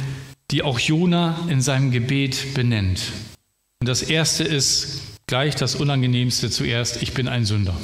die 0.51 0.63
auch 0.63 0.81
Jona 0.81 1.39
in 1.49 1.61
seinem 1.61 1.93
Gebet 1.93 2.55
benennt. 2.55 3.13
Und 3.81 3.89
das 3.89 4.03
erste 4.03 4.45
ist 4.45 5.03
gleich 5.27 5.55
das 5.55 5.75
Unangenehmste 5.75 6.51
zuerst, 6.51 7.03
ich 7.03 7.15
bin 7.15 7.29
ein 7.29 7.45
Sünder. 7.45 7.77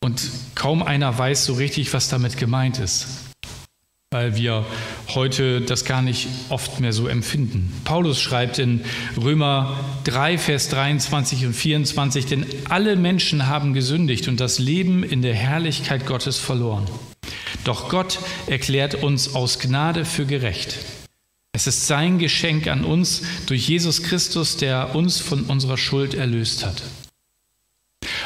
Und 0.00 0.22
kaum 0.54 0.82
einer 0.82 1.16
weiß 1.16 1.44
so 1.44 1.54
richtig, 1.54 1.92
was 1.92 2.08
damit 2.08 2.36
gemeint 2.36 2.78
ist 2.78 3.26
weil 4.16 4.36
wir 4.36 4.64
heute 5.08 5.60
das 5.60 5.84
gar 5.84 6.00
nicht 6.00 6.28
oft 6.48 6.80
mehr 6.80 6.92
so 6.92 7.08
empfinden. 7.08 7.70
Paulus 7.84 8.20
schreibt 8.20 8.58
in 8.58 8.82
Römer 9.20 9.78
3, 10.04 10.38
Vers 10.38 10.68
23 10.68 11.44
und 11.44 11.52
24, 11.52 12.24
denn 12.24 12.46
alle 12.70 12.96
Menschen 12.96 13.48
haben 13.48 13.74
gesündigt 13.74 14.28
und 14.28 14.38
das 14.38 14.58
Leben 14.58 15.02
in 15.02 15.20
der 15.22 15.34
Herrlichkeit 15.34 16.06
Gottes 16.06 16.38
verloren. 16.38 16.86
Doch 17.64 17.88
Gott 17.88 18.18
erklärt 18.46 18.94
uns 19.02 19.34
aus 19.34 19.58
Gnade 19.58 20.04
für 20.04 20.24
gerecht. 20.24 20.78
Es 21.56 21.66
ist 21.66 21.86
sein 21.86 22.18
Geschenk 22.18 22.66
an 22.66 22.84
uns 22.84 23.22
durch 23.46 23.66
Jesus 23.66 24.02
Christus, 24.02 24.58
der 24.58 24.94
uns 24.94 25.20
von 25.20 25.44
unserer 25.44 25.78
Schuld 25.78 26.12
erlöst 26.12 26.66
hat. 26.66 26.82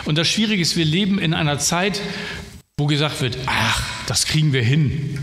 Und 0.05 0.19
das 0.19 0.27
Schwierige 0.27 0.61
ist, 0.61 0.77
wir 0.77 0.85
leben 0.85 1.21
in 1.21 1.33
einer 1.33 1.61
Zeit, 1.61 2.01
wo 2.77 2.87
gesagt 2.87 3.21
wird, 3.21 3.39
ach, 3.47 3.85
das 4.09 4.27
kriegen 4.27 4.53
wir 4.53 4.65
hin. 4.65 5.21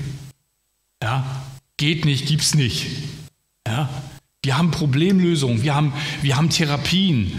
Ja, 1.04 1.44
geht 1.76 2.06
nicht, 2.06 2.28
gibt's 2.28 2.56
nicht. 2.56 2.88
Ja, 3.68 3.90
wir 4.42 4.58
haben 4.58 4.72
Problemlösungen, 4.72 5.64
wir 5.64 5.76
haben, 5.76 5.92
wir 6.22 6.38
haben 6.38 6.50
Therapien. 6.50 7.34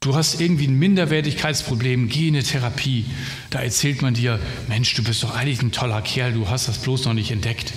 Du 0.00 0.16
hast 0.16 0.40
irgendwie 0.40 0.66
ein 0.66 0.78
Minderwertigkeitsproblem, 0.78 2.08
geh 2.08 2.28
in 2.28 2.36
eine 2.36 2.42
Therapie. 2.42 3.04
Da 3.50 3.60
erzählt 3.60 4.00
man 4.00 4.14
dir, 4.14 4.40
Mensch, 4.66 4.94
du 4.94 5.04
bist 5.04 5.22
doch 5.22 5.36
eigentlich 5.36 5.60
ein 5.60 5.72
toller 5.72 6.00
Kerl, 6.00 6.32
du 6.32 6.48
hast 6.48 6.68
das 6.68 6.78
bloß 6.78 7.04
noch 7.04 7.12
nicht 7.12 7.30
entdeckt. 7.30 7.74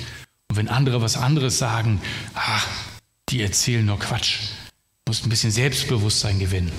Und 0.49 0.57
wenn 0.57 0.67
andere 0.67 1.01
was 1.01 1.15
anderes 1.15 1.57
sagen, 1.57 2.01
ach, 2.33 2.67
die 3.29 3.41
erzählen 3.41 3.85
nur 3.85 3.99
Quatsch. 3.99 4.39
Du 5.05 5.11
musst 5.11 5.25
ein 5.25 5.29
bisschen 5.29 5.51
Selbstbewusstsein 5.51 6.39
gewinnen. 6.39 6.71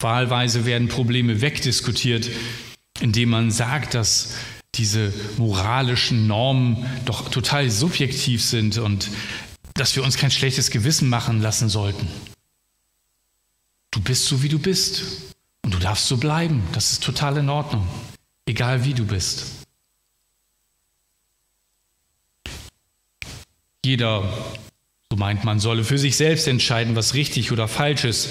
Wahlweise 0.00 0.64
werden 0.64 0.88
Probleme 0.88 1.40
wegdiskutiert, 1.40 2.30
indem 3.00 3.30
man 3.30 3.50
sagt, 3.50 3.94
dass 3.94 4.34
diese 4.74 5.12
moralischen 5.38 6.26
Normen 6.26 6.86
doch 7.04 7.30
total 7.30 7.68
subjektiv 7.70 8.44
sind 8.44 8.78
und 8.78 9.10
dass 9.74 9.96
wir 9.96 10.04
uns 10.04 10.16
kein 10.16 10.30
schlechtes 10.30 10.70
Gewissen 10.70 11.08
machen 11.08 11.40
lassen 11.40 11.68
sollten. 11.68 12.06
Du 13.90 14.00
bist 14.00 14.26
so, 14.26 14.42
wie 14.42 14.48
du 14.48 14.58
bist. 14.58 15.02
Und 15.64 15.74
du 15.74 15.78
darfst 15.78 16.06
so 16.06 16.16
bleiben. 16.16 16.62
Das 16.72 16.92
ist 16.92 17.02
total 17.02 17.36
in 17.38 17.48
Ordnung. 17.48 17.86
Egal 18.46 18.84
wie 18.84 18.94
du 18.94 19.04
bist. 19.04 19.66
Jeder, 23.88 24.22
so 25.10 25.16
meint, 25.16 25.44
man 25.44 25.60
solle 25.60 25.82
für 25.82 25.96
sich 25.96 26.18
selbst 26.18 26.46
entscheiden, 26.46 26.94
was 26.94 27.14
richtig 27.14 27.52
oder 27.52 27.68
falsch 27.68 28.04
ist. 28.04 28.28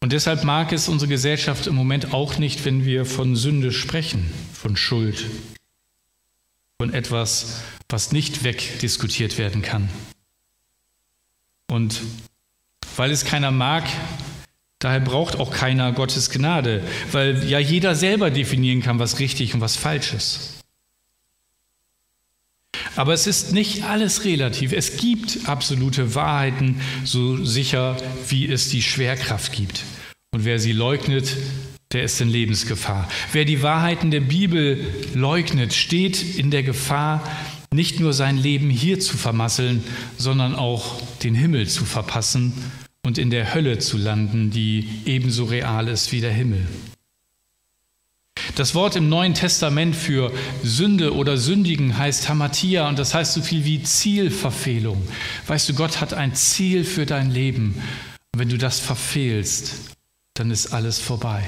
Und 0.00 0.12
deshalb 0.12 0.44
mag 0.44 0.70
es 0.72 0.86
unsere 0.86 1.08
Gesellschaft 1.08 1.66
im 1.66 1.74
Moment 1.74 2.14
auch 2.14 2.38
nicht, 2.38 2.64
wenn 2.64 2.84
wir 2.84 3.04
von 3.04 3.34
Sünde 3.34 3.72
sprechen, 3.72 4.32
von 4.52 4.76
Schuld, 4.76 5.26
von 6.80 6.94
etwas, 6.94 7.62
was 7.88 8.12
nicht 8.12 8.44
wegdiskutiert 8.44 9.38
werden 9.38 9.62
kann. 9.62 9.88
Und 11.68 12.00
weil 12.94 13.10
es 13.10 13.24
keiner 13.24 13.50
mag, 13.50 13.88
daher 14.78 15.00
braucht 15.00 15.34
auch 15.34 15.50
keiner 15.50 15.90
Gottes 15.90 16.30
Gnade, 16.30 16.84
weil 17.10 17.42
ja 17.48 17.58
jeder 17.58 17.96
selber 17.96 18.30
definieren 18.30 18.82
kann, 18.82 19.00
was 19.00 19.18
richtig 19.18 19.52
und 19.52 19.60
was 19.62 19.74
falsch 19.74 20.14
ist. 20.14 20.59
Aber 22.96 23.12
es 23.12 23.26
ist 23.26 23.52
nicht 23.52 23.84
alles 23.84 24.24
relativ. 24.24 24.72
Es 24.72 24.96
gibt 24.96 25.40
absolute 25.46 26.14
Wahrheiten, 26.14 26.80
so 27.04 27.44
sicher 27.44 27.96
wie 28.28 28.50
es 28.50 28.68
die 28.68 28.82
Schwerkraft 28.82 29.52
gibt. 29.52 29.84
Und 30.32 30.44
wer 30.44 30.58
sie 30.58 30.72
leugnet, 30.72 31.36
der 31.92 32.04
ist 32.04 32.20
in 32.20 32.28
Lebensgefahr. 32.28 33.08
Wer 33.32 33.44
die 33.44 33.62
Wahrheiten 33.62 34.10
der 34.10 34.20
Bibel 34.20 34.86
leugnet, 35.14 35.72
steht 35.72 36.36
in 36.38 36.50
der 36.50 36.62
Gefahr, 36.62 37.22
nicht 37.72 38.00
nur 38.00 38.12
sein 38.12 38.36
Leben 38.36 38.70
hier 38.70 38.98
zu 39.00 39.16
vermasseln, 39.16 39.82
sondern 40.18 40.54
auch 40.54 41.00
den 41.22 41.34
Himmel 41.34 41.68
zu 41.68 41.84
verpassen 41.84 42.52
und 43.04 43.18
in 43.18 43.30
der 43.30 43.54
Hölle 43.54 43.78
zu 43.78 43.96
landen, 43.96 44.50
die 44.50 44.88
ebenso 45.04 45.44
real 45.44 45.88
ist 45.88 46.12
wie 46.12 46.20
der 46.20 46.32
Himmel. 46.32 46.66
Das 48.54 48.74
Wort 48.74 48.96
im 48.96 49.08
Neuen 49.08 49.34
Testament 49.34 49.94
für 49.94 50.32
Sünde 50.62 51.14
oder 51.14 51.36
Sündigen 51.36 51.96
heißt 51.96 52.28
Hamatia 52.28 52.88
und 52.88 52.98
das 52.98 53.14
heißt 53.14 53.34
so 53.34 53.42
viel 53.42 53.64
wie 53.64 53.82
Zielverfehlung. 53.82 55.06
Weißt 55.46 55.68
du, 55.68 55.74
Gott 55.74 56.00
hat 56.00 56.14
ein 56.14 56.34
Ziel 56.34 56.84
für 56.84 57.06
dein 57.06 57.30
Leben. 57.30 57.74
Und 58.32 58.40
wenn 58.40 58.48
du 58.48 58.58
das 58.58 58.80
verfehlst, 58.80 59.96
dann 60.34 60.50
ist 60.50 60.68
alles 60.72 60.98
vorbei. 60.98 61.44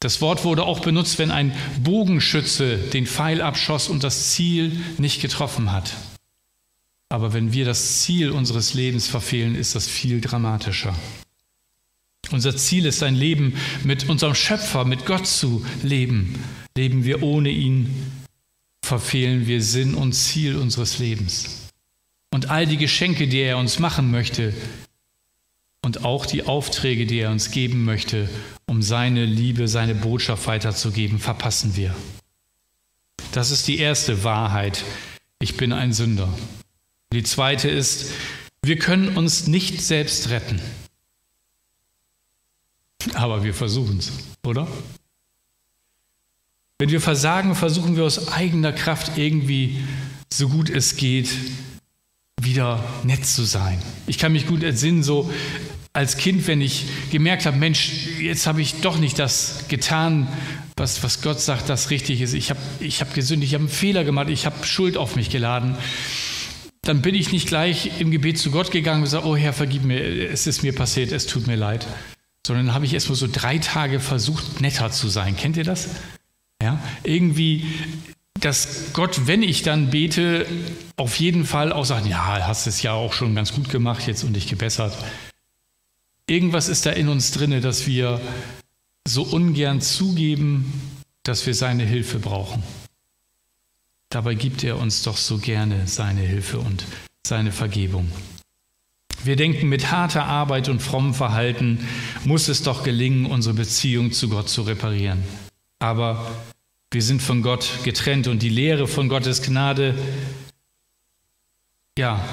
Das 0.00 0.20
Wort 0.20 0.44
wurde 0.44 0.64
auch 0.64 0.80
benutzt, 0.80 1.18
wenn 1.18 1.30
ein 1.30 1.54
Bogenschütze 1.82 2.76
den 2.76 3.06
Pfeil 3.06 3.40
abschoss 3.40 3.88
und 3.88 4.02
das 4.02 4.30
Ziel 4.30 4.80
nicht 4.98 5.22
getroffen 5.22 5.70
hat. 5.70 5.94
Aber 7.08 7.32
wenn 7.34 7.52
wir 7.52 7.64
das 7.64 8.02
Ziel 8.02 8.30
unseres 8.30 8.74
Lebens 8.74 9.06
verfehlen, 9.06 9.54
ist 9.54 9.74
das 9.76 9.86
viel 9.86 10.20
dramatischer. 10.20 10.94
Unser 12.32 12.56
Ziel 12.56 12.86
ist 12.86 13.02
ein 13.02 13.14
Leben 13.14 13.54
mit 13.84 14.08
unserem 14.08 14.34
Schöpfer, 14.34 14.84
mit 14.84 15.06
Gott 15.06 15.26
zu 15.26 15.64
leben. 15.82 16.42
Leben 16.76 17.04
wir 17.04 17.22
ohne 17.22 17.50
ihn, 17.50 17.94
verfehlen 18.84 19.46
wir 19.46 19.62
Sinn 19.62 19.94
und 19.94 20.14
Ziel 20.14 20.56
unseres 20.56 20.98
Lebens. 20.98 21.68
Und 22.30 22.50
all 22.50 22.66
die 22.66 22.78
Geschenke, 22.78 23.28
die 23.28 23.40
er 23.40 23.58
uns 23.58 23.78
machen 23.78 24.10
möchte, 24.10 24.54
und 25.84 26.04
auch 26.04 26.26
die 26.26 26.44
Aufträge, 26.44 27.06
die 27.06 27.18
er 27.18 27.30
uns 27.30 27.50
geben 27.50 27.84
möchte, 27.84 28.28
um 28.66 28.82
seine 28.82 29.24
Liebe, 29.24 29.66
seine 29.66 29.94
Botschaft 29.94 30.46
weiterzugeben, 30.46 31.18
verpassen 31.18 31.76
wir. 31.76 31.94
Das 33.32 33.50
ist 33.50 33.66
die 33.66 33.78
erste 33.78 34.24
Wahrheit. 34.24 34.84
Ich 35.40 35.56
bin 35.56 35.72
ein 35.72 35.92
Sünder. 35.92 36.28
Die 37.12 37.24
zweite 37.24 37.68
ist, 37.68 38.10
wir 38.64 38.78
können 38.78 39.16
uns 39.16 39.48
nicht 39.48 39.82
selbst 39.82 40.30
retten. 40.30 40.60
Aber 43.14 43.44
wir 43.44 43.54
versuchen 43.54 43.98
es, 43.98 44.12
oder? 44.44 44.66
Wenn 46.78 46.90
wir 46.90 47.00
versagen, 47.00 47.54
versuchen 47.54 47.96
wir 47.96 48.04
aus 48.04 48.32
eigener 48.32 48.72
Kraft 48.72 49.16
irgendwie, 49.16 49.84
so 50.32 50.48
gut 50.48 50.68
es 50.68 50.96
geht, 50.96 51.28
wieder 52.40 52.82
nett 53.04 53.24
zu 53.24 53.44
sein. 53.44 53.80
Ich 54.06 54.18
kann 54.18 54.32
mich 54.32 54.46
gut 54.46 54.64
entsinnen, 54.64 55.02
so 55.02 55.30
als 55.92 56.16
Kind, 56.16 56.46
wenn 56.48 56.60
ich 56.60 56.86
gemerkt 57.10 57.46
habe, 57.46 57.56
Mensch, 57.56 58.08
jetzt 58.18 58.46
habe 58.46 58.62
ich 58.62 58.80
doch 58.80 58.98
nicht 58.98 59.18
das 59.18 59.66
getan, 59.68 60.26
was, 60.76 61.02
was 61.04 61.22
Gott 61.22 61.40
sagt, 61.40 61.68
das 61.68 61.90
richtig 61.90 62.20
ist. 62.20 62.32
Ich 62.32 62.50
habe 62.50 62.58
ich 62.80 63.00
hab 63.00 63.14
gesündigt, 63.14 63.52
ich 63.52 63.54
habe 63.54 63.64
einen 63.64 63.72
Fehler 63.72 64.02
gemacht, 64.02 64.28
ich 64.30 64.46
habe 64.46 64.66
Schuld 64.66 64.96
auf 64.96 65.14
mich 65.14 65.30
geladen. 65.30 65.76
Dann 66.80 67.00
bin 67.00 67.14
ich 67.14 67.30
nicht 67.30 67.46
gleich 67.46 68.00
im 68.00 68.10
Gebet 68.10 68.38
zu 68.38 68.50
Gott 68.50 68.72
gegangen 68.72 68.98
und 68.98 69.04
gesagt, 69.04 69.24
oh 69.24 69.36
Herr, 69.36 69.52
vergib 69.52 69.84
mir, 69.84 70.00
es 70.00 70.48
ist 70.48 70.62
mir 70.64 70.74
passiert, 70.74 71.12
es 71.12 71.26
tut 71.26 71.46
mir 71.46 71.56
leid 71.56 71.86
sondern 72.46 72.74
habe 72.74 72.84
ich 72.84 72.94
erstmal 72.94 73.16
so 73.16 73.28
drei 73.30 73.58
Tage 73.58 74.00
versucht, 74.00 74.60
netter 74.60 74.90
zu 74.90 75.08
sein. 75.08 75.36
Kennt 75.36 75.56
ihr 75.56 75.64
das? 75.64 75.88
Ja, 76.62 76.80
irgendwie, 77.02 77.66
dass 78.40 78.92
Gott, 78.92 79.26
wenn 79.26 79.42
ich 79.42 79.62
dann 79.62 79.90
bete, 79.90 80.46
auf 80.96 81.18
jeden 81.18 81.44
Fall 81.44 81.72
auch 81.72 81.84
sagt, 81.84 82.06
ja, 82.06 82.46
hast 82.46 82.66
es 82.66 82.82
ja 82.82 82.92
auch 82.92 83.12
schon 83.12 83.34
ganz 83.34 83.52
gut 83.52 83.68
gemacht 83.68 84.06
jetzt 84.06 84.24
und 84.24 84.34
dich 84.34 84.48
gebessert. 84.48 84.96
Irgendwas 86.26 86.68
ist 86.68 86.86
da 86.86 86.90
in 86.90 87.08
uns 87.08 87.32
drinne, 87.32 87.60
dass 87.60 87.86
wir 87.86 88.20
so 89.06 89.22
ungern 89.22 89.80
zugeben, 89.80 90.72
dass 91.24 91.46
wir 91.46 91.54
seine 91.54 91.84
Hilfe 91.84 92.18
brauchen. 92.18 92.62
Dabei 94.10 94.34
gibt 94.34 94.62
er 94.62 94.78
uns 94.78 95.02
doch 95.02 95.16
so 95.16 95.38
gerne 95.38 95.86
seine 95.86 96.20
Hilfe 96.20 96.58
und 96.58 96.84
seine 97.26 97.50
Vergebung. 97.50 98.10
Wir 99.24 99.36
denken, 99.36 99.68
mit 99.68 99.90
harter 99.90 100.24
Arbeit 100.24 100.68
und 100.68 100.80
frommem 100.80 101.14
Verhalten 101.14 101.86
muss 102.24 102.48
es 102.48 102.62
doch 102.62 102.82
gelingen, 102.82 103.26
unsere 103.26 103.54
Beziehung 103.54 104.12
zu 104.12 104.28
Gott 104.28 104.48
zu 104.48 104.62
reparieren. 104.62 105.22
Aber 105.78 106.30
wir 106.90 107.02
sind 107.02 107.22
von 107.22 107.42
Gott 107.42 107.68
getrennt 107.84 108.26
und 108.26 108.42
die 108.42 108.48
Lehre 108.48 108.88
von 108.88 109.08
Gottes 109.08 109.42
Gnade, 109.42 109.94
ja, 111.96 112.24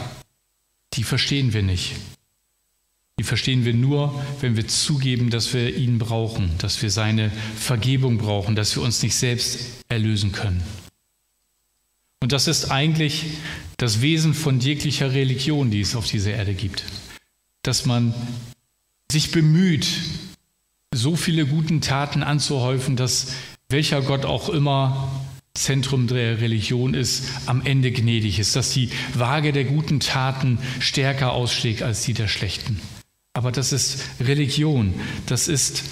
die 0.94 1.04
verstehen 1.04 1.54
wir 1.54 1.64
nicht. 1.64 1.96
Die 3.20 3.24
verstehen 3.24 3.66
wir 3.66 3.74
nur, 3.74 4.20
wenn 4.40 4.56
wir 4.56 4.68
zugeben, 4.68 5.30
dass 5.30 5.54
wir 5.54 5.76
ihn 5.76 6.00
brauchen, 6.00 6.52
dass 6.58 6.82
wir 6.82 6.90
seine 6.90 7.30
Vergebung 7.58 8.18
brauchen, 8.18 8.56
dass 8.56 8.76
wir 8.76 8.84
uns 8.84 9.04
nicht 9.04 9.16
selbst 9.16 9.84
erlösen 9.90 10.32
können. 10.32 10.64
Und 12.22 12.32
das 12.32 12.48
ist 12.48 12.70
eigentlich 12.70 13.26
das 13.78 14.02
Wesen 14.02 14.34
von 14.34 14.60
jeglicher 14.60 15.14
Religion, 15.14 15.72
die 15.72 15.82
es 15.82 15.96
auf 15.96 16.08
dieser 16.08 16.32
Erde 16.32 16.54
gibt. 16.54 16.84
Dass 17.64 17.86
man 17.86 18.14
sich 19.12 19.32
bemüht, 19.32 19.88
so 20.94 21.16
viele 21.16 21.46
guten 21.46 21.82
Taten 21.82 22.24
anzuhäufen, 22.24 22.96
dass 22.96 23.34
welcher 23.70 24.02
Gott 24.02 24.26
auch 24.26 24.50
immer 24.50 25.26
Zentrum 25.54 26.08
der 26.08 26.42
Religion 26.42 26.94
ist, 26.94 27.26
am 27.46 27.66
Ende 27.66 27.92
gnädig 27.92 28.40
ist, 28.40 28.56
dass 28.56 28.72
die 28.72 28.90
Waage 29.14 29.52
der 29.52 29.66
guten 29.66 30.00
Taten 30.00 30.58
stärker 30.80 31.34
ausschlägt 31.34 31.84
als 31.84 32.04
die 32.04 32.14
der 32.14 32.28
schlechten. 32.28 32.80
Aber 33.34 33.52
das 33.52 33.72
ist 33.72 34.04
Religion, 34.20 34.94
das 35.26 35.48
ist 35.48 35.84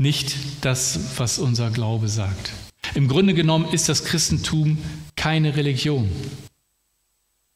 nicht 0.00 0.36
das, 0.60 0.98
was 1.16 1.38
unser 1.38 1.70
Glaube 1.70 2.08
sagt. 2.08 2.52
Im 2.94 3.08
Grunde 3.08 3.34
genommen 3.34 3.72
ist 3.72 3.88
das 3.88 4.04
Christentum 4.04 4.78
keine 5.26 5.56
Religion, 5.56 6.08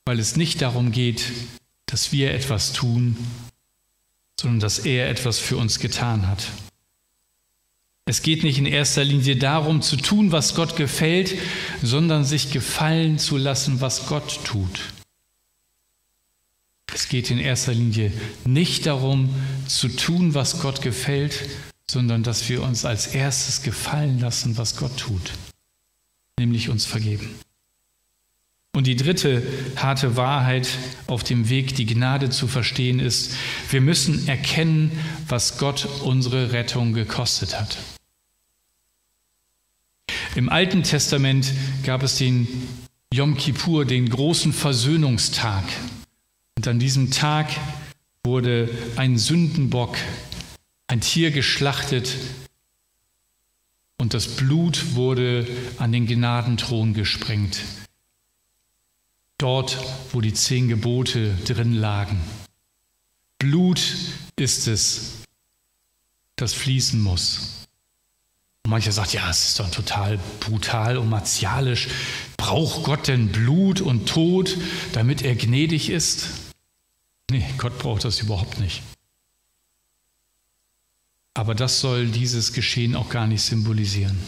weil 0.05 0.19
es 0.19 0.35
nicht 0.35 0.61
darum 0.61 0.91
geht, 0.91 1.23
dass 1.87 2.11
wir 2.11 2.35
etwas 2.35 2.73
tun, 2.73 3.17
sondern 4.41 4.59
dass 4.59 4.81
er 4.81 5.09
etwas 5.09 5.39
für 5.39 5.57
uns 5.57 5.79
getan 5.79 6.27
hat. 6.27 6.49
Es 8.07 8.23
geht 8.23 8.43
nicht 8.43 8.59
in 8.59 8.67
erster 8.67 9.05
Linie 9.05 9.37
darum 9.37 9.83
zu 9.83 9.95
tun, 9.95 10.33
was 10.33 10.57
Gott 10.57 10.75
gefällt, 10.75 11.37
sondern 11.81 12.25
sich 12.25 12.51
gefallen 12.51 13.21
zu 13.21 13.37
lassen, 13.37 13.81
was 13.81 14.09
Gott 14.09 14.45
tut. 14.45 14.81
Es 16.93 17.09
geht 17.09 17.31
in 17.31 17.39
erster 17.39 17.73
Linie 17.73 18.13
nicht 18.45 18.87
darum 18.87 19.33
zu 19.69 19.87
tun, 19.87 20.35
was 20.35 20.61
Gott 20.61 20.83
gefällt, 20.83 21.49
sondern 21.89 22.25
dass 22.25 22.49
wir 22.49 22.65
uns 22.65 22.85
als 22.85 23.07
erstes 23.07 23.63
gefallen 23.63 24.19
lassen, 24.19 24.57
was 24.57 24.77
Gott 24.77 24.97
tut, 24.97 25.31
nämlich 26.37 26.69
uns 26.69 26.85
vergeben. 26.85 27.31
Und 28.73 28.87
die 28.87 28.97
dritte 28.97 29.43
harte 29.77 30.17
Wahrheit 30.17 30.69
auf 31.09 31.25
dem 31.25 31.49
Weg, 31.49 31.75
die 31.75 31.87
Gnade 31.87 32.31
zu 32.31 32.47
verstehen, 32.47 33.01
ist, 33.01 33.35
wir 33.71 33.81
müssen 33.81 34.29
erkennen, 34.29 34.93
was 35.29 35.59
Gott 35.59 35.89
unsere 36.05 36.53
Rettung 36.53 36.93
gekostet 36.93 37.59
hat. 37.59 37.79
Im 40.37 40.49
Alten 40.49 40.85
Testament 40.85 41.53
gab 41.85 42.05
es 42.05 42.17
den 42.17 42.47
Yom 43.13 43.37
Kippur, 43.37 43.85
den 43.85 44.09
großen 44.09 44.53
Versöhnungstag. 44.53 45.65
Und 46.57 46.69
an 46.69 46.79
diesem 46.79 47.11
Tag 47.11 47.49
wurde 48.25 48.71
ein 48.95 49.19
Sündenbock 49.19 49.97
ein 50.87 51.01
Tier 51.01 51.31
geschlachtet 51.31 52.17
und 53.99 54.15
das 54.15 54.29
Blut 54.37 54.95
wurde 54.95 55.47
an 55.79 55.93
den 55.93 56.07
Gnadenthron 56.07 56.95
gesprengt. 56.95 57.61
Dort, 59.41 59.79
wo 60.13 60.21
die 60.21 60.35
zehn 60.35 60.69
Gebote 60.69 61.35
drin 61.47 61.73
lagen. 61.73 62.21
Blut 63.39 63.81
ist 64.37 64.69
es, 64.69 65.23
das 66.37 66.53
fließen 66.53 67.01
muss. 67.01 67.67
Und 68.67 68.71
mancher 68.71 68.93
sagt, 68.93 69.15
ja, 69.15 69.31
es 69.31 69.49
ist 69.49 69.61
doch 69.61 69.71
total 69.71 70.19
brutal 70.41 70.99
und 70.99 71.09
martialisch. 71.09 71.89
Braucht 72.37 72.85
Gott 72.85 73.09
denn 73.09 73.33
Blut 73.33 73.81
und 73.81 74.07
Tod, 74.07 74.59
damit 74.93 75.23
er 75.23 75.35
gnädig 75.35 75.89
ist? 75.89 76.29
Nee, 77.31 77.47
Gott 77.57 77.79
braucht 77.79 78.05
das 78.05 78.21
überhaupt 78.21 78.61
nicht. 78.61 78.83
Aber 81.33 81.55
das 81.55 81.81
soll 81.81 82.09
dieses 82.09 82.53
Geschehen 82.53 82.95
auch 82.95 83.09
gar 83.09 83.27
nicht 83.27 83.41
symbolisieren, 83.41 84.19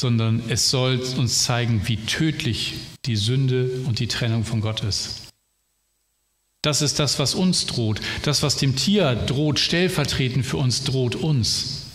sondern 0.00 0.42
es 0.48 0.70
soll 0.70 1.00
uns 1.16 1.44
zeigen, 1.44 1.82
wie 1.86 1.96
tödlich 1.96 2.74
die 3.06 3.16
Sünde 3.16 3.70
und 3.86 3.98
die 3.98 4.08
Trennung 4.08 4.44
von 4.44 4.60
Gott 4.60 4.82
ist. 4.82 5.22
Das 6.62 6.82
ist 6.82 6.98
das, 6.98 7.18
was 7.18 7.34
uns 7.34 7.66
droht. 7.66 8.00
Das, 8.22 8.42
was 8.42 8.56
dem 8.56 8.74
Tier 8.76 9.14
droht, 9.14 9.58
stellvertretend 9.58 10.44
für 10.44 10.56
uns 10.56 10.82
droht 10.84 11.14
uns. 11.14 11.86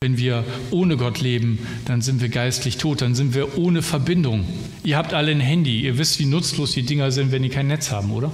Wenn 0.00 0.16
wir 0.16 0.44
ohne 0.70 0.96
Gott 0.96 1.20
leben, 1.20 1.58
dann 1.84 2.02
sind 2.02 2.20
wir 2.20 2.28
geistlich 2.28 2.76
tot, 2.76 3.02
dann 3.02 3.14
sind 3.14 3.34
wir 3.34 3.58
ohne 3.58 3.82
Verbindung. 3.82 4.46
Ihr 4.82 4.96
habt 4.96 5.12
alle 5.12 5.30
ein 5.30 5.40
Handy, 5.40 5.82
ihr 5.82 5.98
wisst, 5.98 6.18
wie 6.18 6.26
nutzlos 6.26 6.72
die 6.72 6.82
Dinger 6.82 7.12
sind, 7.12 7.32
wenn 7.32 7.42
die 7.42 7.48
kein 7.48 7.68
Netz 7.68 7.90
haben, 7.90 8.12
oder? 8.12 8.32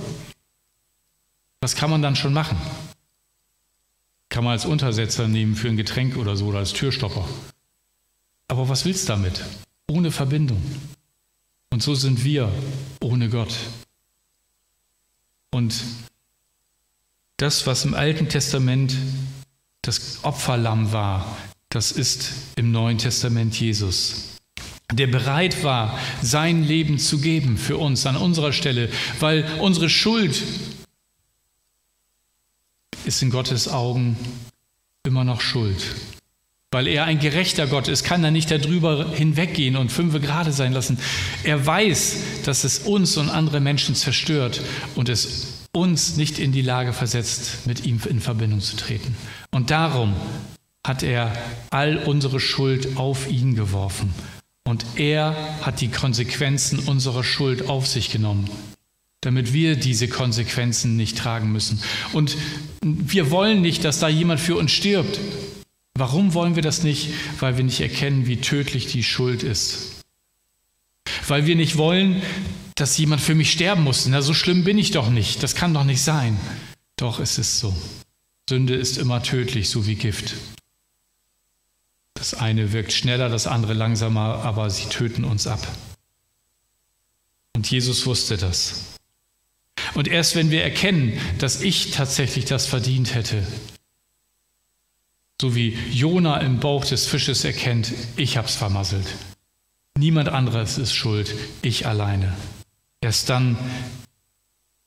Was 1.60 1.74
kann 1.74 1.90
man 1.90 2.02
dann 2.02 2.16
schon 2.16 2.32
machen? 2.32 2.56
Kann 4.28 4.44
man 4.44 4.52
als 4.52 4.66
Untersetzer 4.66 5.28
nehmen 5.28 5.54
für 5.54 5.68
ein 5.68 5.76
Getränk 5.76 6.16
oder 6.16 6.36
so 6.36 6.46
oder 6.46 6.58
als 6.58 6.72
Türstopper. 6.72 7.26
Aber 8.48 8.68
was 8.68 8.84
willst 8.84 9.08
du 9.08 9.12
damit? 9.12 9.42
Ohne 9.90 10.10
Verbindung. 10.10 10.62
Und 11.70 11.82
so 11.82 11.94
sind 11.94 12.24
wir 12.24 12.50
ohne 13.00 13.28
Gott. 13.28 13.54
Und 15.50 15.74
das, 17.36 17.66
was 17.66 17.84
im 17.84 17.94
Alten 17.94 18.28
Testament 18.28 18.96
das 19.82 20.18
Opferlamm 20.22 20.92
war, 20.92 21.36
das 21.68 21.92
ist 21.92 22.32
im 22.56 22.72
Neuen 22.72 22.98
Testament 22.98 23.58
Jesus, 23.58 24.36
der 24.92 25.06
bereit 25.06 25.62
war, 25.62 25.98
sein 26.22 26.64
Leben 26.64 26.98
zu 26.98 27.20
geben 27.20 27.58
für 27.58 27.76
uns 27.76 28.06
an 28.06 28.16
unserer 28.16 28.52
Stelle, 28.52 28.88
weil 29.20 29.44
unsere 29.60 29.90
Schuld 29.90 30.42
ist 33.08 33.22
in 33.22 33.30
Gottes 33.30 33.68
Augen 33.68 34.16
immer 35.04 35.24
noch 35.24 35.40
Schuld. 35.40 35.82
Weil 36.70 36.86
er 36.86 37.04
ein 37.04 37.18
gerechter 37.18 37.66
Gott 37.66 37.88
ist, 37.88 38.04
kann 38.04 38.22
er 38.22 38.30
nicht 38.30 38.50
darüber 38.50 39.10
hinweggehen 39.10 39.76
und 39.76 39.90
fünfe 39.90 40.20
gerade 40.20 40.52
sein 40.52 40.74
lassen. 40.74 40.98
Er 41.42 41.64
weiß, 41.64 42.16
dass 42.44 42.64
es 42.64 42.80
uns 42.80 43.16
und 43.16 43.30
andere 43.30 43.60
Menschen 43.60 43.94
zerstört 43.94 44.60
und 44.94 45.08
es 45.08 45.64
uns 45.72 46.18
nicht 46.18 46.38
in 46.38 46.52
die 46.52 46.60
Lage 46.60 46.92
versetzt, 46.92 47.66
mit 47.66 47.86
ihm 47.86 47.98
in 48.06 48.20
Verbindung 48.20 48.60
zu 48.60 48.76
treten. 48.76 49.16
Und 49.50 49.70
darum 49.70 50.14
hat 50.86 51.02
er 51.02 51.32
all 51.70 51.96
unsere 51.96 52.40
Schuld 52.40 52.98
auf 52.98 53.30
ihn 53.30 53.54
geworfen. 53.54 54.12
Und 54.64 54.84
er 54.96 55.34
hat 55.62 55.80
die 55.80 55.88
Konsequenzen 55.88 56.80
unserer 56.80 57.24
Schuld 57.24 57.70
auf 57.70 57.86
sich 57.86 58.10
genommen, 58.10 58.50
damit 59.20 59.52
wir 59.52 59.76
diese 59.76 60.08
Konsequenzen 60.08 60.96
nicht 60.96 61.18
tragen 61.18 61.50
müssen. 61.50 61.82
Und 62.12 62.36
wir 62.82 63.30
wollen 63.30 63.60
nicht, 63.60 63.84
dass 63.84 63.98
da 63.98 64.08
jemand 64.08 64.40
für 64.40 64.56
uns 64.56 64.70
stirbt. 64.70 65.18
Warum 65.94 66.34
wollen 66.34 66.54
wir 66.54 66.62
das 66.62 66.84
nicht? 66.84 67.10
Weil 67.40 67.56
wir 67.56 67.64
nicht 67.64 67.80
erkennen, 67.80 68.26
wie 68.26 68.36
tödlich 68.36 68.86
die 68.86 69.02
Schuld 69.02 69.42
ist. 69.42 70.02
Weil 71.26 71.46
wir 71.46 71.56
nicht 71.56 71.76
wollen, 71.76 72.22
dass 72.76 72.96
jemand 72.96 73.20
für 73.20 73.34
mich 73.34 73.50
sterben 73.50 73.82
muss. 73.82 74.06
Na, 74.06 74.22
so 74.22 74.34
schlimm 74.34 74.62
bin 74.62 74.78
ich 74.78 74.92
doch 74.92 75.10
nicht. 75.10 75.42
Das 75.42 75.56
kann 75.56 75.74
doch 75.74 75.84
nicht 75.84 76.00
sein. 76.00 76.38
Doch, 76.96 77.18
es 77.18 77.38
ist 77.38 77.58
so. 77.58 77.74
Sünde 78.48 78.74
ist 78.74 78.98
immer 78.98 79.22
tödlich, 79.22 79.68
so 79.68 79.86
wie 79.86 79.96
Gift. 79.96 80.34
Das 82.14 82.34
eine 82.34 82.72
wirkt 82.72 82.92
schneller, 82.92 83.28
das 83.28 83.46
andere 83.46 83.74
langsamer, 83.74 84.42
aber 84.44 84.70
sie 84.70 84.88
töten 84.88 85.24
uns 85.24 85.46
ab. 85.46 85.66
Und 87.54 87.70
Jesus 87.70 88.06
wusste 88.06 88.36
das. 88.36 88.97
Und 89.94 90.08
erst 90.08 90.36
wenn 90.36 90.50
wir 90.50 90.62
erkennen, 90.62 91.18
dass 91.38 91.62
ich 91.62 91.90
tatsächlich 91.90 92.44
das 92.44 92.66
verdient 92.66 93.14
hätte, 93.14 93.46
so 95.40 95.54
wie 95.54 95.78
Jona 95.92 96.38
im 96.38 96.58
Bauch 96.58 96.84
des 96.84 97.06
Fisches 97.06 97.44
erkennt, 97.44 97.92
ich 98.16 98.36
hab's 98.36 98.56
vermasselt. 98.56 99.06
Niemand 99.96 100.28
anderes 100.28 100.78
ist 100.78 100.94
schuld, 100.94 101.34
ich 101.62 101.86
alleine. 101.86 102.32
Erst 103.00 103.28
dann 103.28 103.56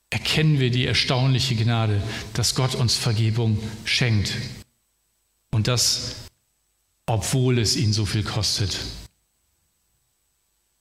erkennen 0.10 0.60
wir 0.60 0.72
die 0.72 0.86
erstaunliche 0.86 1.56
Gnade, 1.56 2.02
dass 2.34 2.56
Gott 2.56 2.76
uns 2.76 2.96
Vergebung 2.96 3.58
schenkt. 3.86 4.34
Und 5.52 5.68
das, 5.68 6.16
obwohl 7.06 7.60
es 7.60 7.76
ihn 7.76 7.94
so 7.94 8.06
viel 8.06 8.24
kostet. 8.24 8.78